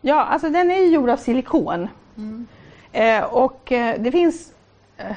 [0.00, 1.88] Ja, alltså den är gjord av silikon.
[2.16, 2.46] Mm.
[2.92, 4.52] Eh, och eh, det finns
[4.96, 5.16] eh,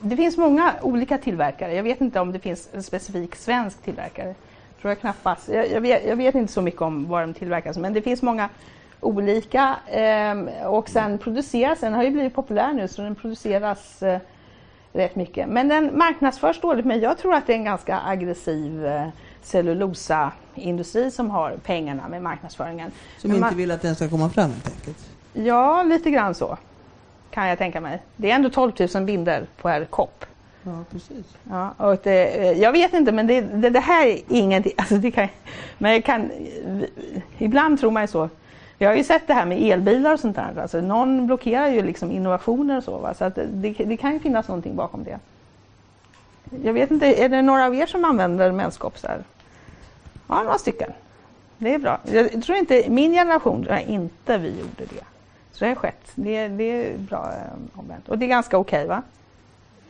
[0.00, 1.74] det finns många olika tillverkare.
[1.74, 4.34] Jag vet inte om det finns en specifik svensk tillverkare.
[4.80, 5.48] Tror jag knappast.
[5.48, 8.22] Jag, jag, vet, jag vet, inte så mycket om var de tillverkas, men det finns
[8.22, 8.48] många
[9.00, 9.76] olika.
[9.86, 14.18] Eh, och sen produceras den, har ju blivit populär nu, så den produceras eh,
[14.92, 15.48] rätt mycket.
[15.48, 19.08] Men den marknadsförs dåligt, men jag tror att det är en ganska aggressiv eh,
[19.42, 22.90] cellulosaindustri som har pengarna med marknadsföringen.
[23.18, 24.98] Som men inte man, vill att den ska komma fram helt enkelt?
[25.32, 26.58] Ja, lite grann så
[27.30, 28.02] kan jag tänka mig.
[28.16, 30.24] Det är ändå 12 000 binder per kopp.
[30.66, 31.36] Ja, precis.
[31.50, 34.72] Ja, och det, eh, jag vet inte, men det, det, det här är ingenting.
[34.78, 35.28] Alltså det kan,
[35.78, 36.30] men jag kan,
[37.38, 38.28] ibland tror man ju så.
[38.78, 40.60] Vi har ju sett det här med elbilar och sånt där.
[40.60, 42.98] Alltså någon blockerar ju liksom innovationer och så.
[42.98, 43.14] Va?
[43.14, 45.18] Så att det, det kan ju finnas någonting bakom det.
[46.62, 49.24] Jag vet inte, är det några av er som använder menskoppsar?
[50.26, 50.92] Ja, några stycken.
[51.58, 52.00] Det är bra.
[52.04, 55.04] Jag tror inte, min generation, inte vi gjorde det.
[55.52, 56.12] Så det har skett.
[56.14, 58.08] Det, det är bra eh, omvänt.
[58.08, 59.02] Och det är ganska okej okay, va?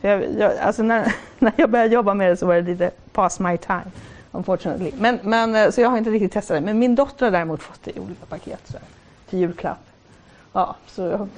[0.01, 3.39] Jag, jag, alltså när, när jag började jobba med det så var det lite past
[3.39, 3.91] my time.
[4.31, 4.91] Unfortunately.
[4.97, 6.61] Men, men, eh, så jag har inte riktigt testat det.
[6.61, 8.77] Men min dotter har däremot fått det i olika paket så,
[9.29, 9.79] till julklapp.
[10.53, 11.29] Ja, så, jag,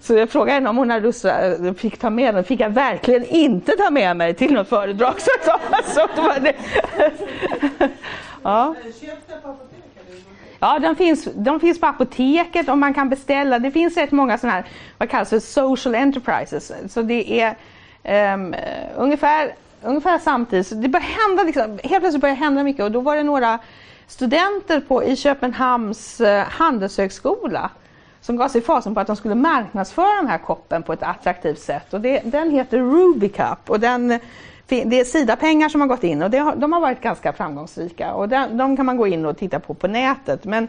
[0.00, 2.44] så jag frågade henne om hon hade lust att eh, fick ta med den.
[2.44, 5.14] fick jag verkligen inte ta med mig till något föredrag.
[5.18, 5.30] Så,
[5.84, 6.54] så, så var det.
[8.42, 8.74] ja.
[10.62, 13.58] Ja, de finns, de finns på apoteket och man kan beställa.
[13.58, 14.64] Det finns rätt många sådana här,
[14.98, 16.72] vad kallas för social enterprises.
[16.88, 17.56] Så det är
[18.04, 18.54] um,
[18.96, 20.66] ungefär, ungefär samtidigt.
[20.66, 23.58] Så det började hända, liksom, helt plötsligt börjar hända mycket och då var det några
[24.06, 27.70] studenter på, i Köpenhamns uh, handelshögskola
[28.20, 31.58] som gav sig fasen på att de skulle marknadsföra den här koppen på ett attraktivt
[31.58, 31.94] sätt.
[31.94, 34.20] Och det, den heter Ruby Cup och den
[34.70, 38.28] det är Sida-pengar som har gått in och har, de har varit ganska framgångsrika och
[38.28, 40.44] de, de, kan man gå in och titta på på nätet.
[40.44, 40.68] Men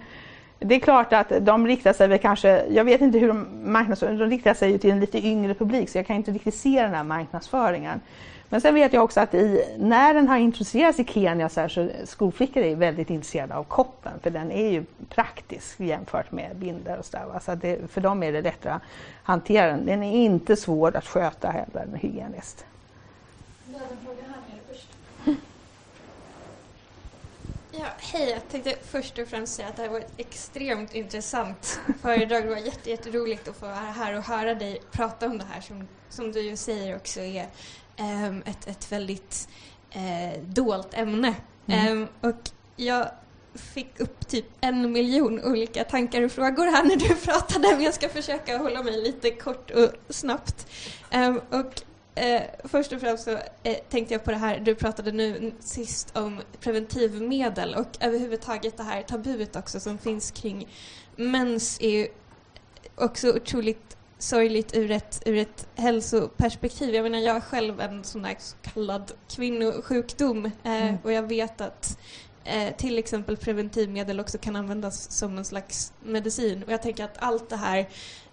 [0.63, 4.13] det är klart att de riktar sig väl kanske, jag vet inte hur de marknadsför,
[4.13, 6.93] de riktar sig till en lite yngre publik så jag kan inte riktigt se den
[6.93, 8.01] här marknadsföringen.
[8.49, 11.67] Men sen vet jag också att i, när den har introducerats i Kenya så, här,
[11.67, 16.97] så skolflickor är väldigt intresserade av koppen för den är ju praktisk jämfört med binder
[16.97, 17.39] och sådär.
[17.45, 18.81] Så det, för dem är det lättare att
[19.23, 19.85] hantera den.
[19.85, 22.65] Den är inte svår att sköta heller hygieniskt
[23.81, 24.87] hade en fråga här nere först.
[27.71, 28.29] Ja, hej.
[28.29, 32.43] Jag tänkte först och främst säga att det här var ett extremt intressant föredrag.
[32.43, 35.61] Det var jätte, jätteroligt att få vara här och höra dig prata om det här
[35.61, 37.47] som, som du ju säger också är
[37.99, 39.49] um, ett, ett väldigt
[39.95, 41.35] uh, dolt ämne.
[41.67, 41.97] Mm.
[41.97, 43.11] Um, och jag
[43.53, 47.93] fick upp typ en miljon olika tankar och frågor här när du pratade men jag
[47.93, 50.67] ska försöka hålla mig lite kort och snabbt.
[51.13, 51.81] Um, och
[52.15, 53.31] Eh, först och främst så
[53.63, 58.83] eh, tänkte jag på det här, du pratade nu sist om preventivmedel och överhuvudtaget det
[58.83, 60.67] här tabuet också som finns kring
[61.15, 62.07] mens är ju
[62.95, 66.95] också otroligt sorgligt ur ett, ur ett hälsoperspektiv.
[66.95, 70.97] Jag menar, jag har själv en sån här så kallad kvinnosjukdom eh, mm.
[71.03, 71.99] och jag vet att
[72.43, 76.63] eh, till exempel preventivmedel också kan användas som en slags medicin.
[76.63, 77.89] Och jag tänker att allt det här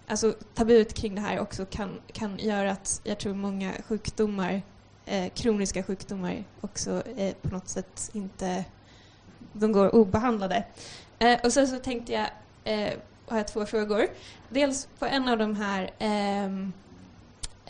[0.09, 4.61] alltså tabut kring det här också kan, kan göra att jag tror många sjukdomar,
[5.05, 8.65] eh, kroniska sjukdomar också eh, på något sätt inte
[9.53, 10.63] de går obehandlade.
[11.19, 12.29] Eh, och sen så tänkte jag,
[12.63, 12.93] eh,
[13.25, 14.07] har jag två frågor.
[14.49, 16.73] Dels på en av de här ehm,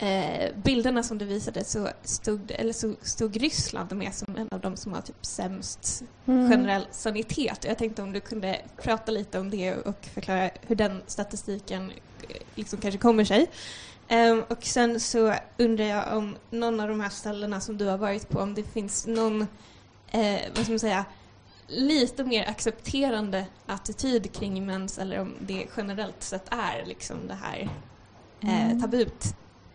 [0.00, 4.60] eh, bilderna som du visade så stod, eller så stod Ryssland med som en av
[4.60, 6.50] de som har typ sämst Mm.
[6.50, 7.64] generell sanitet.
[7.64, 11.90] Jag tänkte om du kunde prata lite om det och förklara hur den statistiken
[12.28, 13.50] eh, liksom kanske kommer sig.
[14.08, 17.98] Ehm, och sen så undrar jag om någon av de här ställena som du har
[17.98, 19.46] varit på, om det finns någon,
[20.10, 21.04] eh, vad ska man säga,
[21.66, 27.68] lite mer accepterande attityd kring mens eller om det generellt sett är liksom det här
[28.42, 28.80] eh, Mm.
[28.82, 29.24] tabut.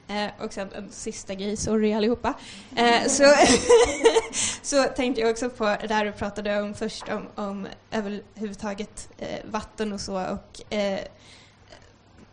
[0.08, 2.34] Eh, och sen en sista grej, sorry allihopa.
[2.76, 3.24] Eh, så,
[4.62, 9.40] så tänkte jag också på det där du pratade om först om, om överhuvudtaget eh,
[9.52, 11.00] vatten och så och eh,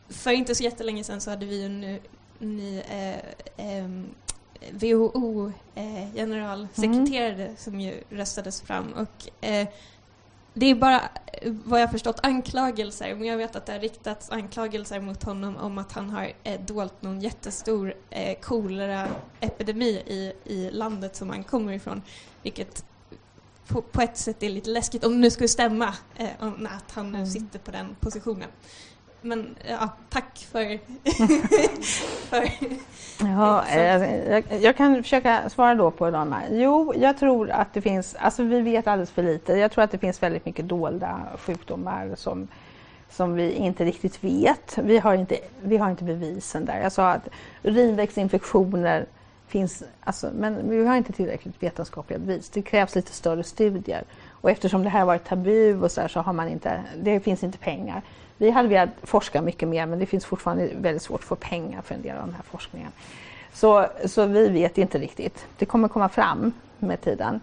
[0.09, 1.99] för inte så jättelänge sedan så hade vi en ny,
[2.39, 3.17] ny eh,
[3.57, 4.07] ehm,
[4.71, 9.69] WHO eh, generalsekreterare som ju röstades fram och eh,
[10.55, 11.03] det är bara
[11.43, 15.79] vad jag förstått anklagelser, men jag vet att det har riktats anklagelser mot honom om
[15.79, 21.73] att han har eh, dolt någon jättestor eh, koleraepidemi i, i landet som han kommer
[21.73, 22.03] ifrån,
[22.43, 22.85] vilket
[23.67, 26.29] på, på ett sätt är lite läskigt om det nu skulle stämma eh,
[26.77, 27.31] att han nu Mm.
[27.31, 28.49] sitter på den positionen.
[29.23, 30.79] Men ja, tack för...
[32.29, 32.49] för
[33.21, 36.49] Ja, eh, jag, jag kan försöka svara då på de här.
[36.51, 39.53] Jo, jag tror att det finns, alltså vi vet alldeles för lite.
[39.53, 42.49] Jag tror att det finns väldigt mycket dolda sjukdomar som,
[43.11, 44.79] som vi inte riktigt vet.
[44.79, 46.81] Vi har inte, vi har inte bevisen där.
[46.83, 47.29] Jag sa att
[47.63, 49.07] urinvägsinfektioner
[49.47, 52.51] finns, alltså, men vi har inte tillräckligt vetenskapliga bevis.
[52.51, 54.05] Det krävs lite större studier.
[54.31, 57.21] Och eftersom det här har varit tabu och så, här, så har man inte, det
[57.21, 58.03] finns inte pengar.
[58.43, 61.83] Vi hade velat forska mycket mer men det finns fortfarande väldigt svårt att få pengar
[61.83, 62.93] för en del av den här forskningen.
[63.53, 65.47] Så, så vi vet inte riktigt.
[65.59, 67.41] Det kommer komma fram med tiden.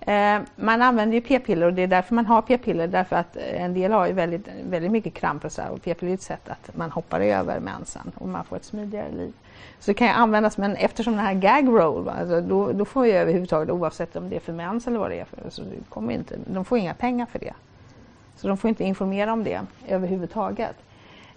[0.00, 3.74] Eh, man använder ju p-piller och det är därför man har p-piller därför att en
[3.74, 6.48] del har ju väldigt, väldigt mycket kramp och så här, och p-piller är ett sätt
[6.48, 9.32] att man hoppar över mensen och man får ett smidigare liv.
[9.80, 12.84] Så det kan ju användas men eftersom den här gag roll, va, alltså, då, då
[12.84, 15.62] får ju överhuvudtaget oavsett om det är för mens eller vad det är för, så
[15.62, 17.54] det kommer inte, de får inga pengar för det.
[18.44, 20.76] Så de får inte informera om det överhuvudtaget.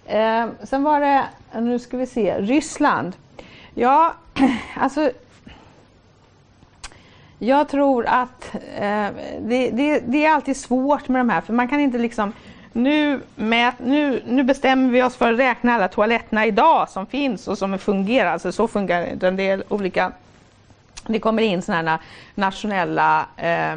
[0.05, 1.24] Eh, sen var det,
[1.60, 3.16] nu ska vi se, Ryssland.
[3.74, 4.14] Ja,
[4.78, 5.12] alltså
[7.39, 9.08] jag tror att eh,
[9.41, 12.34] det, det, det är alltid svårt med de här för man kan inte liksom
[12.74, 17.47] nu, mät, nu, nu bestämmer vi oss för att räkna alla toaletterna idag som finns
[17.47, 18.32] och som fungerar.
[18.32, 19.32] Alltså så fungerar det inte.
[19.32, 20.12] Det är olika
[21.08, 21.99] det kommer in sådana här
[22.36, 23.76] nationella eh,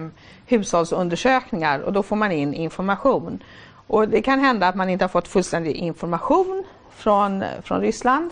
[0.51, 3.43] hushållsundersökningar och då får man in information.
[3.87, 8.31] Och det kan hända att man inte har fått fullständig information från, från Ryssland.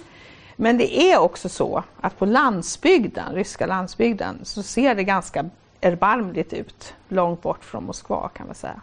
[0.56, 5.50] Men det är också så att på landsbygden, ryska landsbygden, så ser det ganska
[5.80, 8.80] erbarmligt ut långt bort från Moskva kan man säga.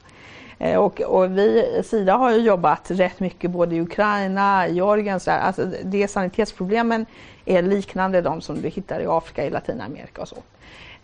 [0.59, 5.29] Eh, och, och vi, Sida har ju jobbat rätt mycket både i Ukraina, Georgien, så
[5.29, 5.39] där.
[5.39, 7.05] Alltså det sanitetsproblemen
[7.45, 10.37] är liknande de som du hittar i Afrika, i Latinamerika och så.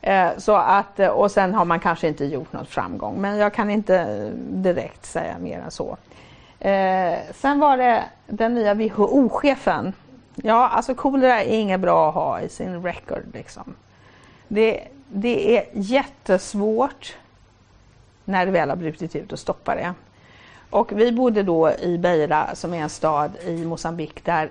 [0.01, 3.53] Eh, Så att, eh, och sen har man kanske inte gjort något framgång, men jag
[3.53, 5.97] kan inte direkt säga mer än så.
[6.59, 9.93] Eh, sen var det den nya WHO-chefen.
[10.35, 13.23] Ja, alltså kolera är inget bra att ha i sin record.
[13.33, 13.75] Liksom.
[14.47, 17.15] Det, det är jättesvårt
[18.25, 19.93] när det väl har brutit ut och stoppa det.
[20.69, 24.49] Och vi bodde då i Beira som är en stad i Mosambik där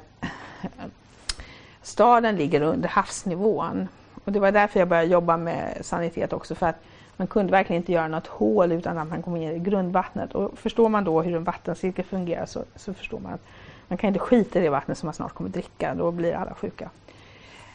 [1.83, 3.89] staden ligger under havsnivån.
[4.25, 6.77] Och det var därför jag började jobba med sanitet också för att
[7.17, 10.35] man kunde verkligen inte göra något hål utan att man kom ner i grundvattnet.
[10.35, 13.41] Och förstår man då hur en vattencirkel fungerar så, så förstår man att
[13.89, 16.55] man kan inte skita i det vattnet som man snart kommer dricka, då blir alla
[16.55, 16.91] sjuka.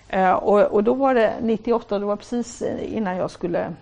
[0.07, 3.73] Eh, och, och då var det 98, det var precis innan jag skulle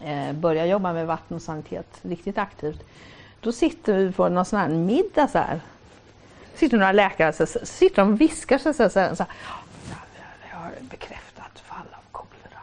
[0.00, 2.84] eh, börja jobba med vatten och sanitet riktigt aktivt.
[3.40, 5.60] Då sitter vi på någon sån här middag så här.
[6.54, 9.32] Sitter några läkare så, så sitter de och viskar så, här, så, här, så här.
[9.46, 9.96] "Ja,
[10.50, 12.60] Jag har bekräftat fall av kolera.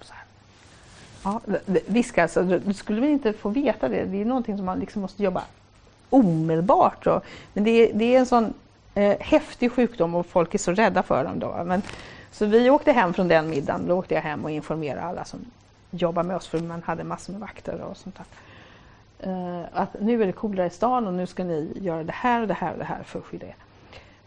[0.00, 0.24] Så här.
[1.24, 1.40] Ja,
[1.86, 4.04] viska alltså, du, skulle väl inte få veta det.
[4.04, 5.42] Det är någonting som man liksom måste jobba
[6.10, 7.06] omedelbart.
[7.06, 8.54] Och, men det, är- det är en sån
[8.94, 11.38] eh, häftig sjukdom och folk är så rädda för dem.
[11.38, 11.62] Då.
[11.66, 11.82] Men,
[12.32, 13.86] så vi åkte hem från den middagen.
[13.88, 15.40] Då åkte jag hem och informerade alla som
[15.90, 18.26] jobbar med oss för man hade massor med vakter och sånt där.
[19.30, 22.40] Eh, att nu är det coolare i stan och nu ska ni göra det här
[22.42, 23.56] och det här och det här för att skydda er.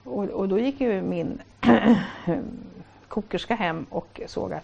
[0.03, 1.41] Och, och då gick ju min
[3.07, 4.63] kokerska hem och såg att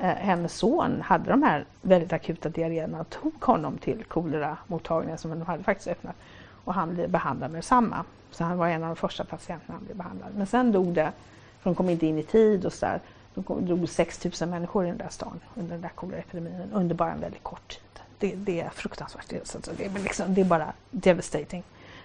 [0.00, 5.30] Eh, hennes son hade de här väldigt akuta diarréerna och tog honom till koleramottagningen som
[5.30, 6.16] de hade faktiskt öppnat.
[6.64, 8.04] Och han blev behandlad med samma.
[8.30, 10.28] Så han var en av de första patienterna han blev behandlad.
[10.36, 11.12] Men sen dog det,
[11.60, 13.00] för de kom inte in i tid och sådär.
[13.34, 17.12] De dog 6 000 människor i den där stan under den där koleraepidemin under bara
[17.12, 18.02] en väldigt kort tid.
[18.18, 19.28] Det, det är fruktansvärt.
[19.28, 21.62] Det, så det, är liksom, det är bara devastating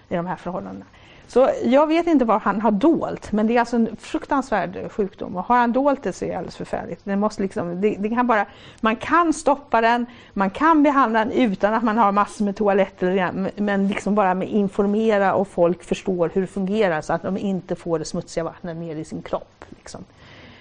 [0.08, 0.84] i de här förhållandena.
[1.26, 5.36] Så jag vet inte vad han har dolt, men det är alltså en fruktansvärd sjukdom
[5.36, 7.00] och har han dolt det så är det alldeles förfärligt.
[7.04, 8.46] Det måste liksom, det, det kan bara,
[8.80, 13.32] man kan stoppa den, man kan behandla den utan att man har massor med toaletter,
[13.60, 17.76] men liksom bara med informera och folk förstår hur det fungerar så att de inte
[17.76, 19.64] får det smutsiga vattnet ner i sin kropp.
[19.68, 20.04] Liksom.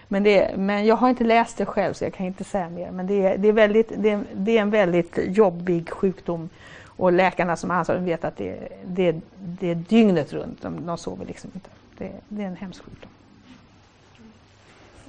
[0.07, 2.91] Men, det, men jag har inte läst det själv så jag kan inte säga mer.
[2.91, 6.49] Men det är, det är, väldigt, det är, det är en väldigt jobbig sjukdom
[6.97, 11.25] och läkarna som ansvarar vet att det, det, det är dygnet runt, de, de sover
[11.25, 11.69] liksom inte.
[11.97, 13.09] Det, det är en hemsk sjukdom.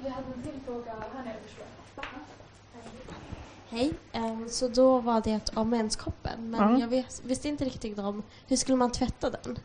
[0.03, 1.65] Vi hade en till fråga här nere förstår
[3.69, 6.79] Hej, um, så då var det om menskoppen, men Mm.
[6.81, 9.57] jag vis, visste inte riktigt om hur skulle man tvätta den?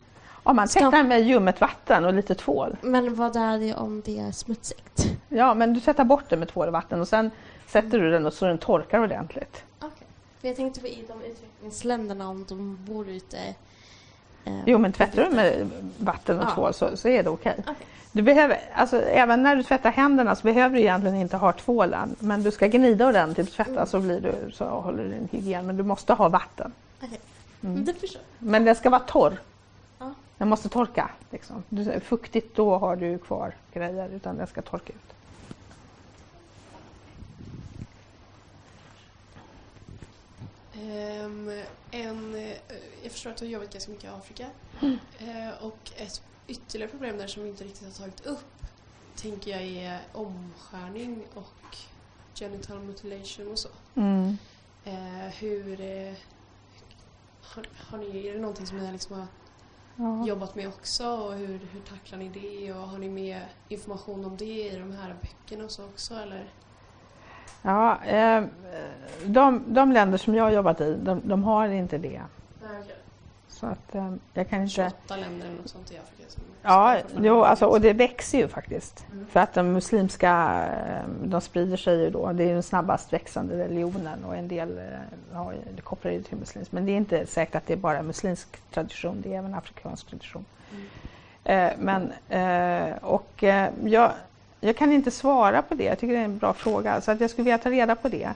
[0.43, 2.77] Om man tvättar den med ljummet vatten och lite tvål.
[2.81, 5.05] Men vad är det om det är smutsigt?
[5.29, 7.31] Ja, men du tvättar bort det med tvål och vatten och sen
[7.67, 9.63] sätter du den och så den torkar ordentligt.
[10.41, 13.37] För jag tänkte på i de utvecklingsländerna om de bor ute...
[14.45, 16.55] eh, Jo, men tvättar du med vatten och Ja.
[16.55, 17.63] tvål så, så är det okej.
[18.11, 22.15] Du behöver, alltså, även när du tvättar händerna så behöver du egentligen inte ha tvålen.
[22.19, 25.65] Men du ska gnida ordentligt och tvätta så, blir du, så håller du din hygien.
[25.67, 26.73] Men du måste ha vatten.
[27.03, 27.19] Okej.
[27.63, 27.85] Mm.
[27.85, 27.95] Det
[28.39, 29.41] Men den ska vara torr.
[29.99, 30.13] Ja.
[30.37, 31.09] Den måste torka.
[31.29, 31.63] Liksom.
[32.03, 34.09] Fuktigt, då har du kvar grejer.
[34.09, 35.13] Utan den ska torka ut.
[40.81, 42.57] Ehm, en, eh,
[43.03, 44.47] jag förstår att du har jobbat ganska mycket i Afrika.
[45.19, 48.45] Eh, och ett ytterligare problem där som vi inte riktigt har tagit upp
[49.15, 51.77] tänker jag är omskärning och
[52.35, 53.69] genital mutilation och så.
[53.95, 54.37] Mm.
[54.83, 55.77] Eh, hur...
[57.41, 59.27] Har, har ni, är det någonting som ni har liksom har
[59.95, 60.27] Ja.
[60.27, 64.37] jobbat med också och hur, hur tacklar ni det och har ni med information om
[64.37, 66.49] det i de här böckerna och så också eller?
[67.61, 68.43] Ja, eh,
[69.25, 72.21] de, de länder som jag har jobbat i, de, de har inte det.
[72.61, 72.95] Okej.
[73.47, 74.73] Så att eh, jag kan inte...
[74.73, 78.47] 28 länder eller något sånt i Afrika som Ja, jo, alltså, och det växer ju
[78.47, 79.05] faktiskt.
[79.11, 79.25] Mm.
[79.27, 82.31] För att de muslimska, eh, de sprider sig ju då.
[82.33, 86.23] Det är den snabbast växande religionen och en del eh, har, ju- det kopplar ju
[86.23, 86.71] till muslimsk.
[86.71, 90.07] Men det är inte säkert att det är bara muslimsk tradition, det är även afrikansk
[90.07, 90.45] tradition.
[90.71, 90.85] Mm.
[91.43, 93.43] Eh, men, eh, och
[93.83, 94.11] jag,
[94.61, 97.01] jag kan inte svara på det, jag tycker det är en bra fråga.
[97.01, 98.29] Så att jag skulle vilja ta reda på det.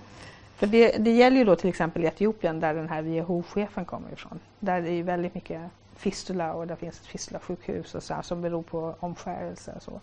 [0.56, 4.12] För det, det gäller ju då till exempel i Etiopien där den här WHO-chefen kommer
[4.14, 4.40] ifrån.
[4.60, 5.62] Där det är ju väldigt mycket
[5.96, 10.00] fistula och där finns ett fistulasjukhus och så här, som beror på omskärelse och så.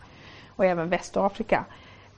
[0.48, 1.64] Och även Västafrika.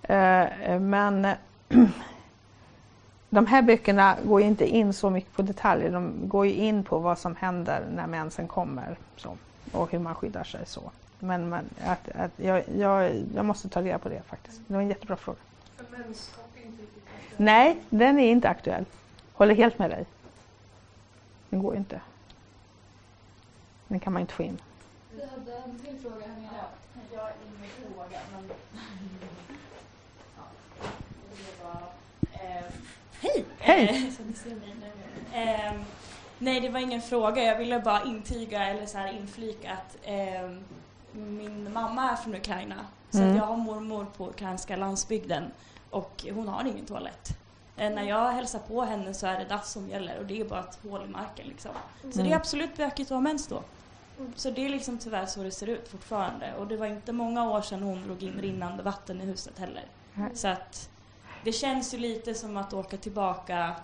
[0.03, 1.29] Eh, men
[3.31, 5.91] de här böckerna går ju inte in så mycket på detaljer.
[5.91, 9.37] De går ju in på vad som händer när mensen kommer så,
[9.73, 10.61] och hur man skyddar sig.
[10.67, 10.83] så.
[11.25, 14.61] Men, men att, att jag, jag, jag måste ta reda på det faktiskt.
[14.67, 15.39] Det var en jättebra fråga.
[17.37, 18.85] Nej, den är inte aktuell.
[19.33, 20.07] Håller helt med dig.
[21.51, 22.01] Den går ju inte.
[23.89, 24.59] Den kan man inte få in.
[25.17, 26.65] Vi hade en till fråga här nere.
[27.13, 28.51] Jag har ingen fråga, men...
[33.21, 33.45] Hej!
[33.59, 33.89] Hej.
[33.89, 34.93] Eh, nu.
[35.33, 35.85] Ehm,
[36.39, 37.43] nej, det var ingen fråga.
[37.43, 40.65] Jag ville bara intyga eller så här inflika att ehm,
[41.15, 42.87] min mamma är från Ukraina.
[43.11, 43.37] Så Mm.
[43.37, 45.45] jag har mormor på ukrainska landsbygden
[45.91, 47.29] och hon har ingen toalett.
[47.77, 50.45] Eh, när jag hälsar på henne så är det dass som gäller och det är
[50.45, 51.71] bara ett hål i marken liksom.
[52.03, 52.33] Så det Mm.
[52.33, 53.63] är absolut bökigt att ha mens då.
[54.37, 56.55] Så det är liksom tyvärr så det ser ut fortfarande.
[56.59, 59.85] Och det var inte många år sedan hon drog in rinnande vatten i huset heller.
[60.15, 60.31] Nej.
[60.35, 60.91] Så att
[61.45, 63.75] det känns ju lite som att åka tillbaka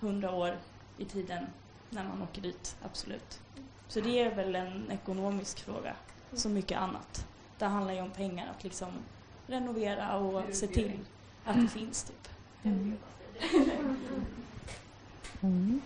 [0.00, 0.58] hundra år
[0.98, 1.46] i tiden
[1.90, 3.40] när man åker dit, absolut.
[3.88, 5.94] Så det är väl en ekonomisk fråga,
[6.34, 7.26] som mycket annat.
[7.58, 8.88] Det handlar ju om pengar, att liksom
[9.46, 10.92] renovera och se till
[11.44, 12.28] att det finns typ.
[15.40, 15.80] Mm.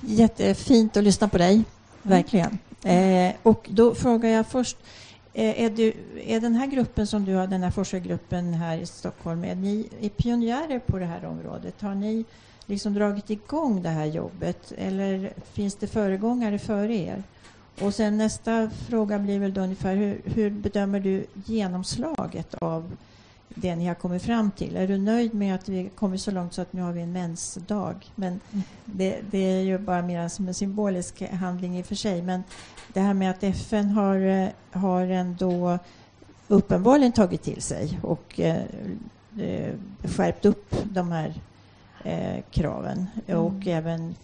[0.00, 1.64] Jättefint att lyssna på dig,
[2.02, 2.58] verkligen.
[2.84, 4.76] Eh, och då frågar jag först,
[5.32, 5.94] eh, är, du,
[6.26, 9.88] är den här gruppen som du har, den här forskargruppen här i Stockholm, är ni
[10.00, 11.80] är pionjärer på det här området?
[11.80, 12.24] Har ni
[12.70, 17.22] liksom dragit igång det här jobbet eller finns det föregångare före er?
[17.80, 22.96] Och sen nästa fråga blir väl då ungefär, hur, hur bedömer du genomslaget av
[23.48, 24.76] det ni har kommit fram till?
[24.76, 27.12] Är du nöjd med att vi kommit så långt så att nu har vi en
[27.12, 28.10] mensdag?
[28.14, 28.40] Men
[28.84, 32.22] det, det är ju bara mer som en symbolisk handling i och för sig.
[32.22, 32.42] Men
[32.92, 35.78] det här med att FN har, eh, har ändå
[36.48, 38.62] uppenbarligen tagit till sig och eh,
[39.40, 41.34] eh skärpt upp de här
[42.04, 44.14] eh, kraven och även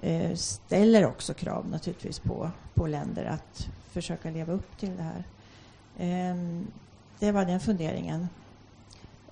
[0.00, 5.24] eh, ställer också krav naturligtvis på, på länder att försöka leva upp till det här.
[5.98, 6.66] Ehm,
[7.18, 8.28] det var den funderingen.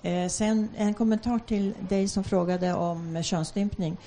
[0.01, 3.97] Eh, sen en kommentar till dig som frågade om könsstympning.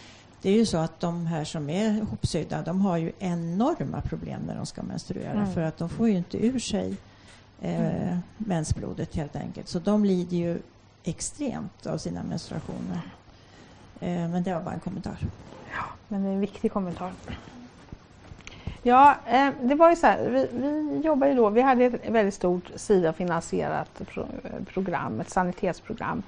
[0.43, 4.43] Det är ju så att de här som är hopsydda, de har ju enorma problem
[4.47, 5.53] när de ska menstruera Mm.
[5.53, 6.97] för att de får ju inte ur sig
[7.61, 9.69] eh, mensblodet helt enkelt.
[9.69, 10.59] Så de lider ju
[11.05, 13.01] extremt av sina menstruationer.
[14.01, 15.17] Eh, men det var bara en kommentar.
[16.09, 17.13] Men det är en viktig kommentar.
[18.83, 22.11] Ja, eh, det var ju så här, vi, vi jobbar ju då, vi hade ett
[22.11, 24.27] väldigt stort SIDA-finansierat pro,
[24.67, 26.23] program, ett sanitetsprogram.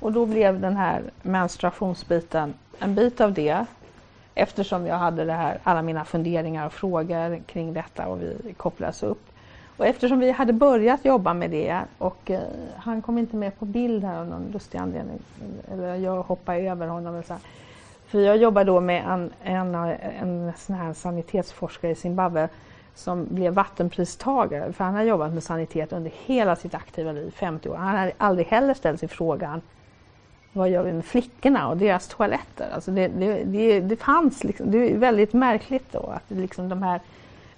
[0.00, 3.66] Och då blev den här menstruationsbiten en bit av det.
[4.34, 9.02] Eftersom jag hade det här, alla mina funderingar och frågor kring detta och vi kopplades
[9.02, 9.29] upp.
[9.80, 12.40] Och eftersom vi hade börjat jobba med det och eh,
[12.76, 15.18] han kom inte med på bild här av någon lustig anledning.
[15.72, 17.14] Eller jag hoppade över honom.
[17.14, 17.42] Eller så här.
[18.06, 19.74] För jag jobbar då med en, en,
[20.20, 22.48] en sån här sanitetsforskare i Zimbabwe
[22.94, 24.72] som blev vattenpristagare.
[24.72, 27.76] För han har jobbat med sanitet under hela sitt aktiva liv, 50 år.
[27.76, 29.60] Han har aldrig heller ställt sig frågan
[30.52, 32.68] vad gör vi med flickorna och deras toaletter?
[32.74, 36.82] Alltså det, det, det, det fanns liksom, det är väldigt märkligt då att liksom de,
[36.82, 37.00] här,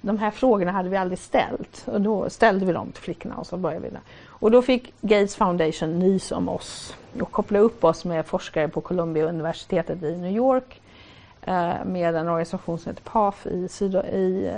[0.02, 1.84] de här frågorna hade vi aldrig ställt.
[1.86, 4.00] Och då ställde vi dem till flickorna och så började vi där.
[4.26, 8.80] Och då fick Gates Foundation nys om oss och kopplade upp oss med forskare på
[8.80, 10.80] Columbia universitetet i New York
[11.42, 14.52] eh, med en organisation som heter PAF i, syd, i,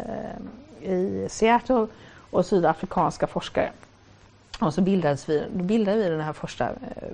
[0.82, 1.86] eh, i Seattle
[2.30, 3.70] och sydafrikanska forskare.
[4.60, 7.08] Och så bildades vi, då bildade vi den här första eh,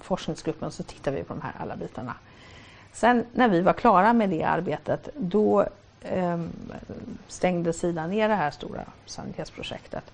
[0.00, 2.14] forskningsgruppen och så tittade vi på de här alla bitarna.
[2.92, 5.66] Sen när vi var klara med det arbetet då
[6.02, 6.50] Ehm,
[7.28, 10.12] stängde Sida ner det här stora sanitetsprojektet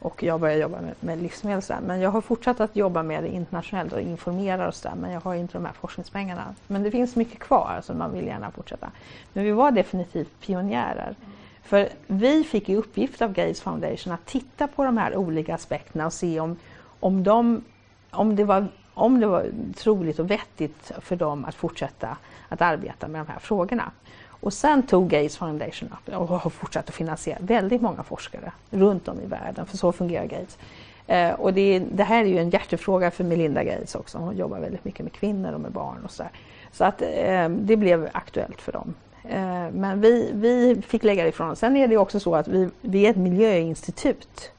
[0.00, 1.62] och jag började jobba med, med livsmedel.
[1.68, 1.80] Där.
[1.80, 5.10] Men jag har fortsatt att jobba med det internationellt och informera och så där, men
[5.10, 6.54] jag har inte de här forskningspengarna.
[6.66, 8.90] Men det finns mycket kvar så man vill gärna fortsätta.
[9.32, 11.14] Men vi var definitivt pionjärer.
[11.62, 16.06] För vi fick i uppgift av Gates Foundation att titta på de här olika aspekterna
[16.06, 16.56] och se om,
[17.00, 17.64] om, de,
[18.10, 22.16] om, det var, om det var troligt och vettigt för dem att fortsätta
[22.48, 23.92] att arbeta med de här frågorna.
[24.40, 29.08] Och sen tog Gates Foundation upp och har fortsatt att finansiera väldigt många forskare runt
[29.08, 30.58] om i världen, för så fungerar Gates.
[31.06, 34.18] Eh, och det, är, det, här är ju en hjärtefråga för Melinda Gates också.
[34.18, 36.32] Hon jobbar väldigt mycket med kvinnor och med barn och sådär.
[36.72, 38.94] Så att eh, det blev aktuellt för dem.
[39.24, 41.58] Eh, men vi, vi fick lägga det ifrån oss.
[41.58, 44.52] Sen är det också så att vi, vi är ett miljöinstitut.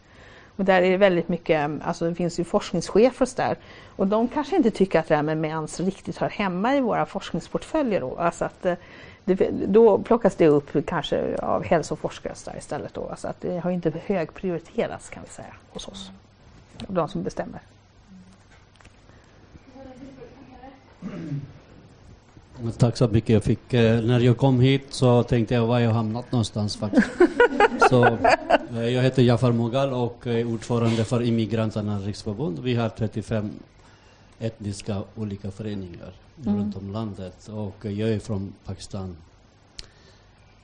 [0.56, 3.58] Och där är det väldigt mycket, alltså det finns ju forskningschefer och där.
[3.96, 7.06] Och de kanske inte tycker att det här med mens riktigt hör hemma i våra
[7.06, 8.16] forskningsportföljer då.
[8.18, 8.76] Alltså att, eh,
[9.36, 12.94] det, då plockas det upp kanske av hälsoforskare istället.
[12.94, 13.08] Då.
[13.10, 16.12] Alltså att det har inte högprioriterats kan vi säga hos oss.
[16.88, 17.62] De som bestämmer.
[22.78, 23.30] Tack så mycket.
[23.30, 27.08] Jag fick, eh, när jag kom hit så tänkte jag var jag hamnat någonstans faktiskt.
[27.90, 28.06] så,
[28.74, 32.60] eh, jag heter Jafar Mogal och är ordförande för Immigranternas riksförbund.
[32.60, 33.52] Vi har 35
[34.40, 36.14] etniska olika föreningar
[36.46, 36.58] Mm.
[36.58, 39.18] runt om landet och eh, jag är från Pakistan.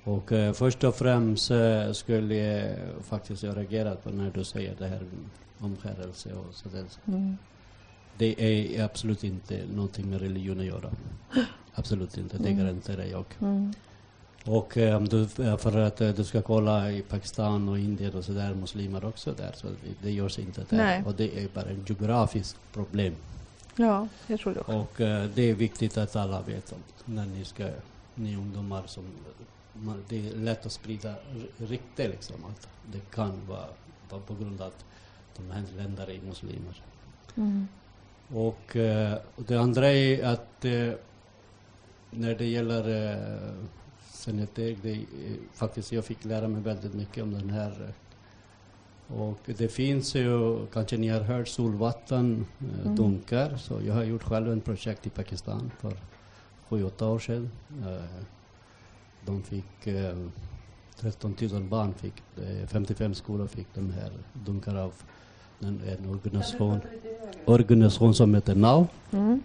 [0.04, 4.76] Och eh, först och främst eh, skulle jag faktiskt jag reagera på när du säger
[4.80, 5.00] det här
[5.60, 6.86] om omskärelse och sådär.
[7.06, 7.38] Mm.
[8.18, 8.36] Det
[8.78, 10.90] är absolut inte någonting med religion att göra.
[11.74, 12.66] Absolut inte, det Mm.
[12.66, 13.26] garanterar jag.
[13.42, 13.74] Mm.
[14.46, 18.14] Och eh, om du, eh, för att eh, du ska kolla i Pakistan och Indien
[18.14, 20.78] och så där, muslimer också där, så det, det görs inte där.
[20.78, 21.04] Nej.
[21.06, 23.14] Och det är bara ett geografiskt problem.
[23.76, 24.74] Ja, jag tror det också.
[24.74, 27.70] Och eh, det är viktigt att alla vet om när ni ska,
[28.16, 29.04] ni ungdomar som,
[29.74, 31.16] man, det är lätt att sprida
[31.58, 33.68] rykte liksom att det kan vara,
[34.10, 34.86] vara på grund av att
[35.38, 36.82] de här länderna är muslimer.
[37.36, 37.68] Mm.
[38.34, 40.92] Och eh, det andra är att eh,
[42.12, 43.66] när det gäller eh,
[44.10, 45.00] sanitär, det, eh,
[45.54, 47.94] faktiskt jag fick lära mig väldigt mycket om den här.
[49.10, 53.58] Eh, Och det finns ju, kanske ni har hört, solvatten eh, Mm.
[53.58, 55.94] Så jag har gjort själv en projekt i Pakistan för
[56.70, 57.50] sju, åtta år sedan.
[57.86, 58.26] Eh,
[59.26, 60.18] de fick eh,
[61.00, 64.94] 13 000 barn fick, eh, 55 skolor fick de här dunkar av
[65.60, 66.80] en, en organisation,
[67.46, 68.88] organisation som heter NOW.
[69.12, 69.42] Mm.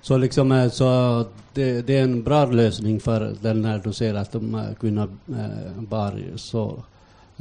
[0.00, 4.14] Så liksom, eh, så det, det är en bra lösning för den när du ser
[4.14, 6.82] att de eh, kvinnor eh, bar så eh,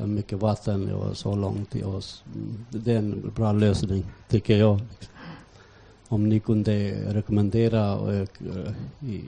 [0.05, 1.69] mycket vatten och så långt.
[1.69, 2.23] till oss.
[2.69, 4.79] det är en bra lösning, tycker jag.
[6.07, 9.23] Om ni kunde rekommendera och, eh, i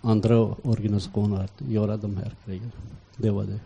[0.00, 2.70] andra organisationer att göra de här grejerna.
[3.16, 3.60] Det var det.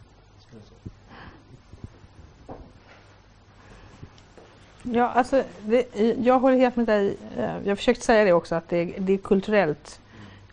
[4.83, 7.17] Ja, alltså, det, jag håller helt med dig.
[7.37, 10.01] Eh, jag försökte säga det också, att det, det är kulturellt.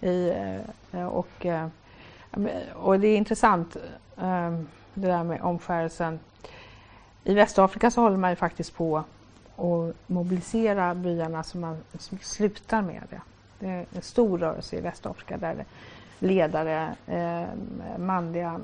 [0.01, 0.29] I,
[0.91, 1.45] eh, och,
[2.73, 3.77] och det är intressant
[4.17, 6.19] ehm, det där med omskärelsen.
[7.23, 11.77] I Västafrika så håller man ju faktiskt på att mobilisera byarna så man
[12.21, 13.21] slutar med det.
[13.59, 15.65] Det är en stor rörelse i Västafrika där
[16.19, 17.47] ledare, eh,
[17.97, 18.61] manliga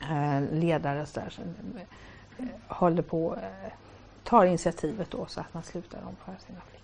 [0.00, 1.44] eh, ledare så där, som,
[2.38, 3.72] eh, håller på, eh,
[4.24, 6.75] tar initiativet då så att man slutar omskära sina flickor.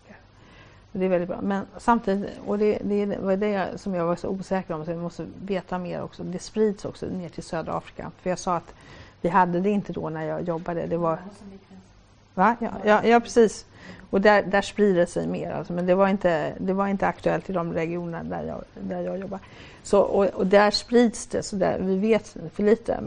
[0.92, 1.40] Det är väldigt bra.
[1.42, 4.96] Men samtidigt, och det, det var det som jag var så osäker om, så vi
[4.96, 6.22] måste veta mer också.
[6.22, 8.10] Det sprids också ner till södra Afrika.
[8.22, 8.74] För jag sa att
[9.20, 10.86] vi hade det inte då när jag jobbade.
[10.86, 11.18] Det var...
[12.34, 12.56] Va?
[12.60, 13.66] Ja, ja, ja precis.
[14.10, 15.50] Och där, där sprider det sig mer.
[15.50, 15.72] Alltså.
[15.72, 19.18] Men det var, inte, det var inte aktuellt i de regionerna där jag, där jag
[19.18, 19.40] jobbar.
[19.82, 23.00] Så, och, och där sprids det, så där, vi vet för lite.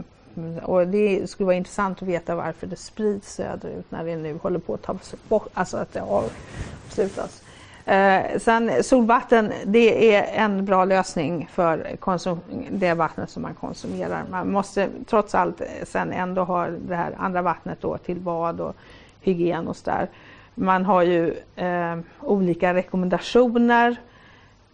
[0.62, 4.58] Och det skulle vara intressant att veta varför det sprids söderut när det nu håller
[4.58, 7.42] på att tas bort, alltså att det avslutas.
[7.88, 14.24] Eh, sen solvatten, det är en bra lösning för konsum det vattnet som man konsumerar.
[14.30, 18.60] Man måste trots allt eh, sen ändå ha det här andra vattnet då till bad
[18.60, 18.76] och
[19.20, 20.08] hygien och sådär.
[20.54, 23.96] Man har ju eh, olika rekommendationer.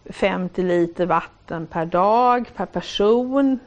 [0.05, 3.59] 50 liter vatten per dag per person.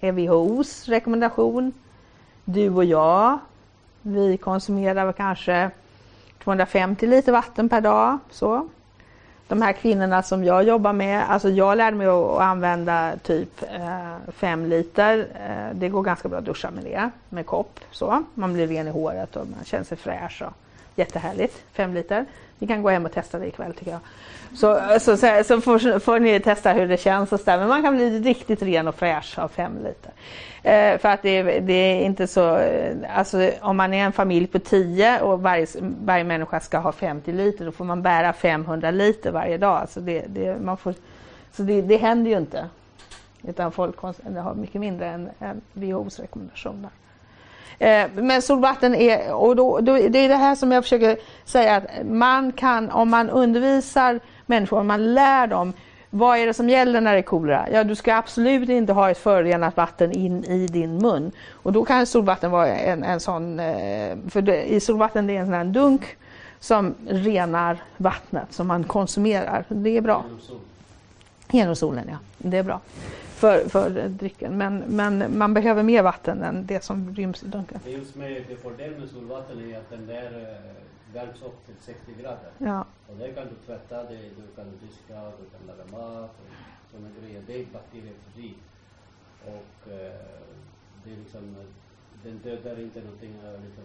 [0.00, 1.72] är WHOs rekommendation.
[2.44, 3.38] Du och jag,
[4.02, 5.70] vi konsumerar kanske
[6.44, 8.18] 250 liter vatten per dag.
[8.30, 8.68] Så.
[9.48, 13.64] De här kvinnorna som jag jobbar med, alltså jag lärde mig att använda typ
[14.28, 15.26] 5 eh, liter.
[15.34, 17.80] Eh, det går ganska bra att duscha med det, med kopp.
[17.90, 18.24] Så.
[18.34, 20.42] Man blir ren i håret och man känner sig fräsch.
[20.42, 20.52] Och
[20.96, 22.26] jättehärligt, 5 liter.
[22.58, 24.00] Ni kan gå hem och testa det ikväll tycker jag.
[24.54, 27.58] Så, alltså, så, så, så får, får, ni testa hur det känns och så där.
[27.58, 30.12] Men man kan bli riktigt ren och fräsch av 5 liter.
[30.62, 34.46] Eh, för att det, det, är inte så, eh, alltså om man är en familj
[34.46, 35.66] på 10 och varje,
[36.04, 39.80] varje människa ska ha 50 liter, då får man bära 500 liter varje dag.
[39.80, 40.94] Alltså det, det, man får,
[41.52, 42.66] så det, det händer ju inte.
[43.42, 46.90] Utan folk har mycket mindre än, än WHOs rekommendationer.
[47.78, 51.76] Eh, men solvatten är, och då, då, det är det här som jag försöker säga
[51.76, 55.72] att man kan, om man undervisar människor, om man lär dem
[56.10, 57.68] vad är det som gäller när det är kolera?
[57.72, 61.32] Ja, du ska absolut inte ha ett förorenat vatten in i din mun.
[61.50, 65.40] Och då kan solvatten vara en, en sån, eh, för det, i solvatten det är
[65.40, 66.16] en sån här dunk
[66.60, 69.64] som renar vattnet som man konsumerar.
[69.68, 70.24] Det är bra.
[71.50, 72.16] Genom solen, ja.
[72.38, 72.80] Det är bra
[73.34, 74.58] för, för drycken.
[74.58, 77.80] Men, men man behöver mer vatten än det som ryms i dunken.
[77.84, 80.74] Det just med det fördelen med solvatten är att den där eh,
[81.14, 82.50] värms upp till 60 grader.
[82.58, 82.84] Ja.
[83.08, 87.08] Och där kan du tvätta dig, du kan diska, du kan laga mat och sådana
[87.20, 87.42] grejer.
[87.46, 88.62] Det är bakteriefritt.
[89.46, 90.20] Och eh,
[91.04, 91.56] det är liksom,
[92.24, 93.84] den dödar inte någonting, eh, liksom,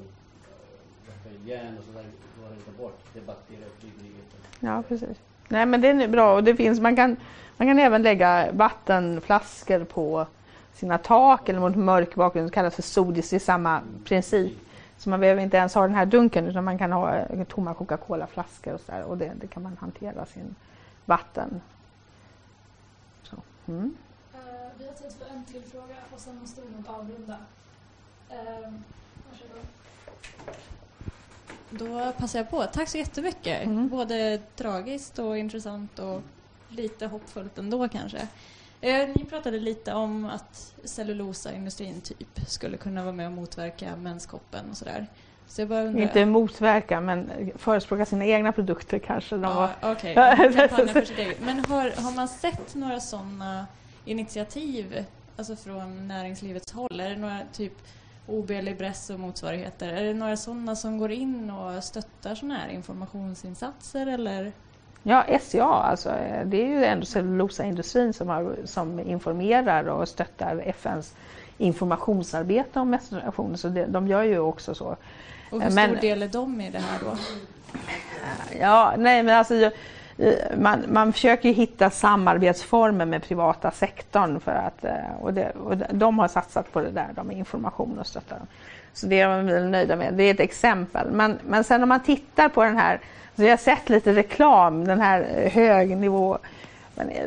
[1.25, 2.05] eh, järn och sådär
[2.41, 2.99] går inte bort.
[3.13, 4.35] Det är bakteriefritt.
[4.59, 5.17] Ja, precis.
[5.47, 7.17] Nej men det är bra och det finns, man kan,
[7.57, 10.27] man kan även lägga vattenflaskor på
[10.73, 14.53] sina tak eller mot mörk bakgrund, det kallas för sodis, det är samma princip.
[14.99, 18.73] Så man behöver inte ens ha den här dunken utan man kan ha tomma Coca-Cola-flaskor
[18.73, 20.55] och, så där, och det, det, kan man hantera sin
[21.05, 21.61] vatten.
[23.23, 23.35] Så.
[23.67, 23.95] Mm.
[24.33, 24.39] Uh,
[24.77, 27.37] vi har tid för en till fråga och sen måste vi nog avrunda.
[28.31, 28.73] Uh,
[29.29, 29.65] varsågod.
[31.69, 32.63] Då passar jag på.
[32.63, 33.65] Tack så jättemycket.
[33.65, 33.89] Mm.
[33.89, 36.21] Både tragiskt och intressant och
[36.69, 38.27] lite hoppfullt ändå kanske.
[38.81, 44.69] Eh, ni pratade lite om att cellulosaindustrin typ skulle kunna vara med och motverka menskoppen
[44.69, 45.07] och sådär.
[45.47, 45.61] Så.
[45.97, 49.35] Inte motverka, men förespråka sina egna produkter kanske.
[49.35, 51.33] De ja, Okej, okay.
[51.41, 53.67] Men har, har man sett några sådana
[54.05, 55.05] initiativ
[55.37, 56.99] alltså från näringslivets håll?
[56.99, 57.73] Är det några typ
[58.29, 59.93] OB Libress och motsvarigheter.
[59.93, 64.51] Är det några sådana som går in och stöttar sådana här informationsinsatser eller?
[65.03, 66.09] Ja, SCA, alltså,
[66.45, 71.15] det är ju ändå cellulosaindustrin som, har, som informerar och stöttar FNs
[71.57, 74.95] informationsarbete om menstruation, så det, de gör ju också så.
[75.51, 77.17] Och hur men, stor del är de i det här då?
[78.59, 79.71] Ja, nej men alltså
[80.57, 86.19] man, man försöker hitta samarbetsformer med privata sektorn för att, eh, och, det, och de
[86.19, 88.47] har satsat på det där, de med information och stöttar dem.
[88.93, 90.13] Så det är de nöjda med.
[90.13, 91.11] Det är ett exempel.
[91.11, 92.99] Men, men sen om man tittar på den här,
[93.35, 96.39] så jag har sett lite reklam, den här hög nivå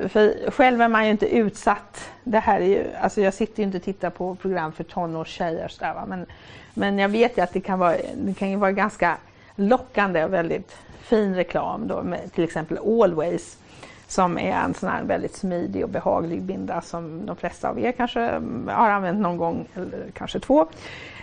[0.08, 2.10] för själv är man ju inte utsatt.
[2.24, 5.70] Det här är ju, alltså jag sitter ju inte och tittar på program för tonårstjejer.
[6.06, 6.26] Men,
[6.74, 9.16] men jag vet ju att det kan vara, det kan ju vara ganska
[9.56, 13.58] lockande och väldigt fin reklam då med till exempel Always
[14.06, 17.92] som är en sån här väldigt smidig och behaglig binda som de flesta av er
[17.92, 18.20] kanske
[18.68, 20.66] har använt någon gång eller kanske två.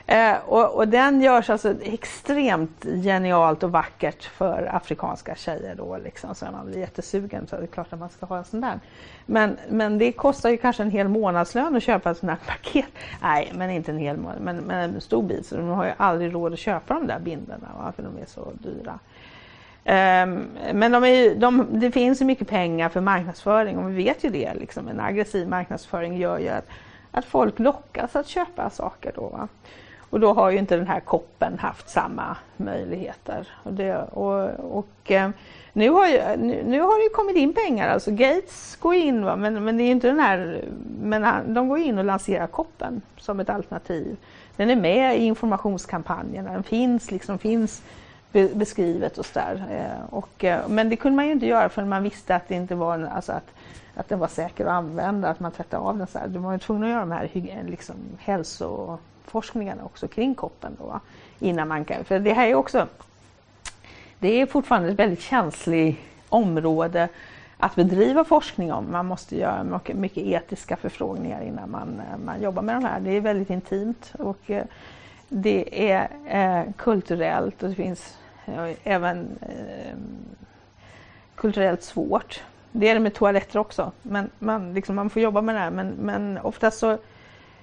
[0.09, 6.35] Eh, och, och, den görs alltså extremt genialt och vackert för afrikanska tjejer då liksom,
[6.35, 8.79] så man blir jättesugen så är det klart att man ska ha en sån där.
[9.25, 12.89] Men, men det kostar ju kanske en hel månadslön att köpa ett sånt här paket.
[13.21, 15.45] Nej, men inte en hel månad, men, men en stor bit.
[15.45, 18.51] Så de har ju aldrig råd att köpa de där bindorna för de är så
[18.53, 18.99] dyra.
[20.23, 24.23] Um, men de är, de, det finns ju mycket pengar för marknadsföring och vi vet
[24.23, 24.53] ju det.
[24.53, 24.87] Liksom.
[24.87, 26.67] En aggressiv marknadsföring gör ju att,
[27.11, 29.11] att folk lockas att köpa saker.
[29.15, 29.47] Då, va?
[30.09, 33.47] Och då har ju inte den här koppen haft samma möjligheter.
[33.63, 35.29] Och, det, och, och eh,
[35.73, 39.35] nu, har ju, nu, nu, har det kommit in pengar, alltså Gates går in, va?
[39.35, 40.65] Men, men det är inte den här,
[41.01, 44.17] men de går in och lanserar koppen som ett alternativ.
[44.55, 47.83] Den är med i informationskampanjerna, den finns, liksom, finns
[48.31, 49.63] beskrivet och sådär.
[49.71, 52.55] Eh, och, eh, men det kunde man ju inte göra förrän man visste att det
[52.55, 53.51] inte var alltså att,
[53.95, 56.27] att den var säker att använda, att man tvättade av den så här.
[56.27, 58.97] Du var ju tvungen att göra de här liksom, hälso
[59.29, 60.99] forskningen också kring koppen då,
[61.39, 62.87] innan man kan, för det här är också,
[64.19, 65.99] det är fortfarande ett väldigt känsligt
[66.29, 67.09] område
[67.57, 68.91] att bedriva forskning om.
[68.91, 72.99] Man måste göra mycket, mycket etiska förfrågningar innan man, eh, man jobbar med de här.
[72.99, 74.63] Det är väldigt intimt och eh,
[75.29, 79.97] det är eh, kulturellt och det finns eh, även eh,
[81.35, 82.43] kulturellt svårt.
[82.71, 85.71] Det är det med toaletter också, men man, liksom, man får jobba med det här.
[85.71, 86.97] Men, men oftast så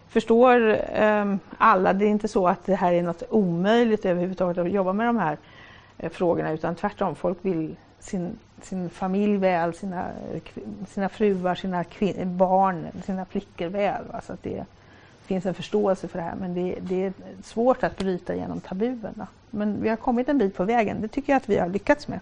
[0.09, 4.70] förstår eh, alla, det är inte så att det här är något omöjligt överhuvudtaget att
[4.70, 5.37] jobba med de här
[5.99, 10.07] eh, frågorna utan tvärtom, folk vill sin, sin familj väl, sina,
[10.89, 11.85] sina fruar, sina
[12.24, 14.05] barn, sina flickor väl.
[14.12, 14.20] Va?
[14.20, 14.65] Så att det
[15.24, 17.12] finns en förståelse för det här men det, det är
[17.43, 19.27] svårt att bryta genom tabuerna.
[19.51, 22.09] Men vi har kommit en bit på vägen, det tycker jag att vi har lyckats
[22.09, 22.20] med.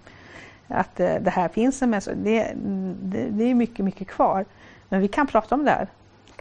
[0.69, 2.53] Att eh, det här finns en människa, det,
[3.03, 4.45] det, det är mycket, mycket kvar.
[4.89, 5.89] Men vi kan prata om det här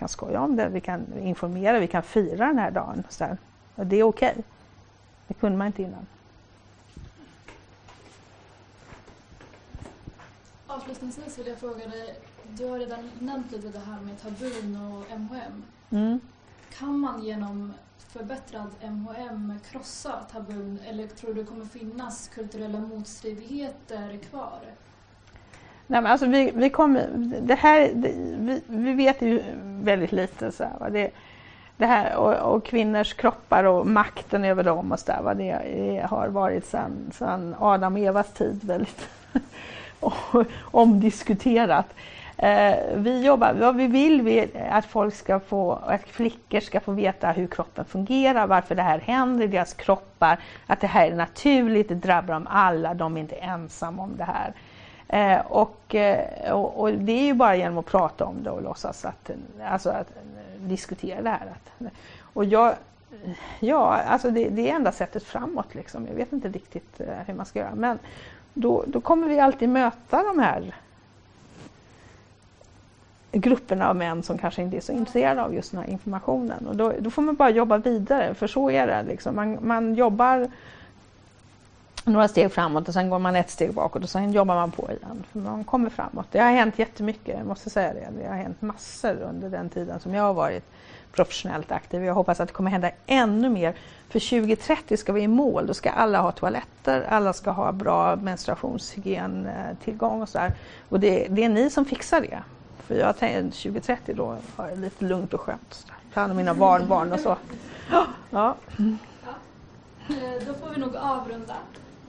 [0.03, 3.03] kan skoja om det, vi kan informera, vi kan fira den här dagen.
[3.09, 3.37] Så här.
[3.75, 4.31] Och det är okej.
[4.31, 4.43] Okay.
[5.27, 6.05] Det kunde man inte innan.
[10.67, 12.19] Avslutningsvis vill jag fråga dig,
[12.57, 15.63] du har redan nämnt lite det här med tabun och MHM.
[15.89, 16.19] Mm.
[16.77, 24.17] Kan man genom förbättrad MHM krossa tabun eller tror du det kommer finnas kulturella motstridigheter
[24.17, 24.61] kvar?
[25.93, 27.07] Nej, men alltså vi, vi, kommer,
[27.41, 30.51] det här, det, vi, vi, vet ju väldigt lite.
[30.51, 31.11] Så här, det,
[31.77, 35.57] det här, och, och, kvinnors kroppar och makten över dem och så där, vad det,
[35.75, 39.07] det har varit sedan, Adam och Evas tid väldigt
[40.61, 41.93] omdiskuterat.
[42.37, 46.91] Eh, vi jobbar, vad vi vill vi, att folk ska få, att flickor ska få
[46.91, 51.15] veta hur kroppen fungerar, varför det här händer i deras kroppar, att det här är
[51.15, 54.53] naturligt, det drabbar dem alla, de är inte ensamma om det här.
[55.07, 58.61] Eh, och, eh, och, och, det är ju bara genom att prata om det och
[58.61, 59.31] låtsas att,
[59.65, 61.47] alltså att eh, diskutera det här.
[61.51, 62.75] Att, och jag,
[63.59, 66.07] ja, alltså det, det är enda sättet framåt liksom.
[66.07, 67.75] Jag vet inte riktigt eh, hur man ska göra.
[67.75, 67.99] Men
[68.53, 70.75] då, då kommer vi alltid möta de här
[73.31, 76.67] grupperna av män som kanske inte är så intresserade av just den här informationen.
[76.67, 79.03] Och då, då får man bara jobba vidare, för så är det.
[79.03, 79.35] Liksom.
[79.35, 80.47] Man, man jobbar
[82.11, 84.91] några steg framåt och sen går man ett steg bakåt och sen jobbar man på
[84.91, 85.23] igen.
[85.31, 86.27] För man kommer framåt.
[86.31, 88.07] Det har hänt jättemycket, jag måste säga det.
[88.19, 90.63] Det har hänt massor under den tiden som jag har varit
[91.11, 92.03] professionellt aktiv.
[92.03, 93.75] Jag hoppas att det kommer hända ännu mer.
[94.09, 95.67] För 2030 ska vi i mål.
[95.67, 100.53] Då ska alla ha toaletter, alla ska ha bra menstruationshygien, eh, tillgång och sådär.
[100.89, 102.43] Och det, det, är ni som fixar det.
[102.87, 105.87] För jag tänker 2030 då har jag lite lugnt och skönt.
[106.13, 107.37] Ta hand om mina barnbarn och så.
[107.91, 108.05] Ja.
[108.29, 108.55] ja.
[110.09, 111.55] Eh, då får vi nog avrunda.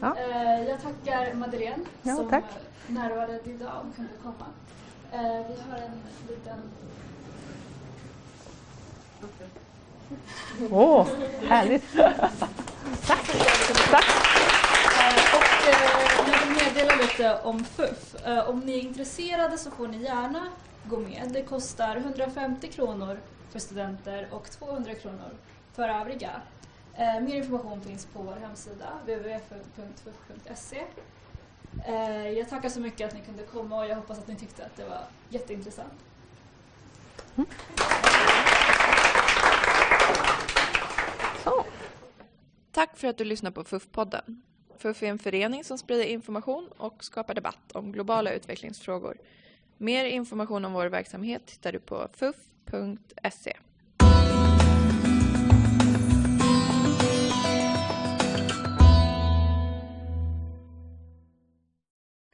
[0.05, 0.17] Ja.
[0.19, 2.45] Eh, jag tackar Madeleine ja, som tack.
[2.87, 4.47] närvarade idag och kunde komma.
[5.13, 6.59] Eh, vi har en liten...
[10.71, 11.09] Åh, oh,
[11.49, 11.93] härligt!
[13.07, 13.31] tack!
[13.91, 14.05] tack.
[14.99, 15.45] Eh, och
[16.29, 18.15] jag vill meddela lite om FUF.
[18.47, 20.49] Om ni är intresserade så får ni gärna
[20.85, 21.31] gå med.
[21.33, 23.19] Det kostar 150 kronor
[23.53, 25.31] för studenter och 200 kronor
[25.73, 26.31] för övriga.
[26.97, 30.83] Eh, mer information finns på vår hemsida www.fuff.se.
[31.87, 34.65] Eh, jag tackar så mycket att ni kunde komma och jag hoppas att ni tyckte
[34.65, 35.01] att det var
[35.31, 36.05] jätteintressant.
[37.37, 37.49] Mm.
[42.75, 44.43] Tack för att du lyssnar på FUF-podden.
[44.79, 49.19] FUF är en förening som sprider information och skapar debatt om globala utvecklingsfrågor.
[49.79, 53.57] Mer information om vår verksamhet hittar du på fuff.se.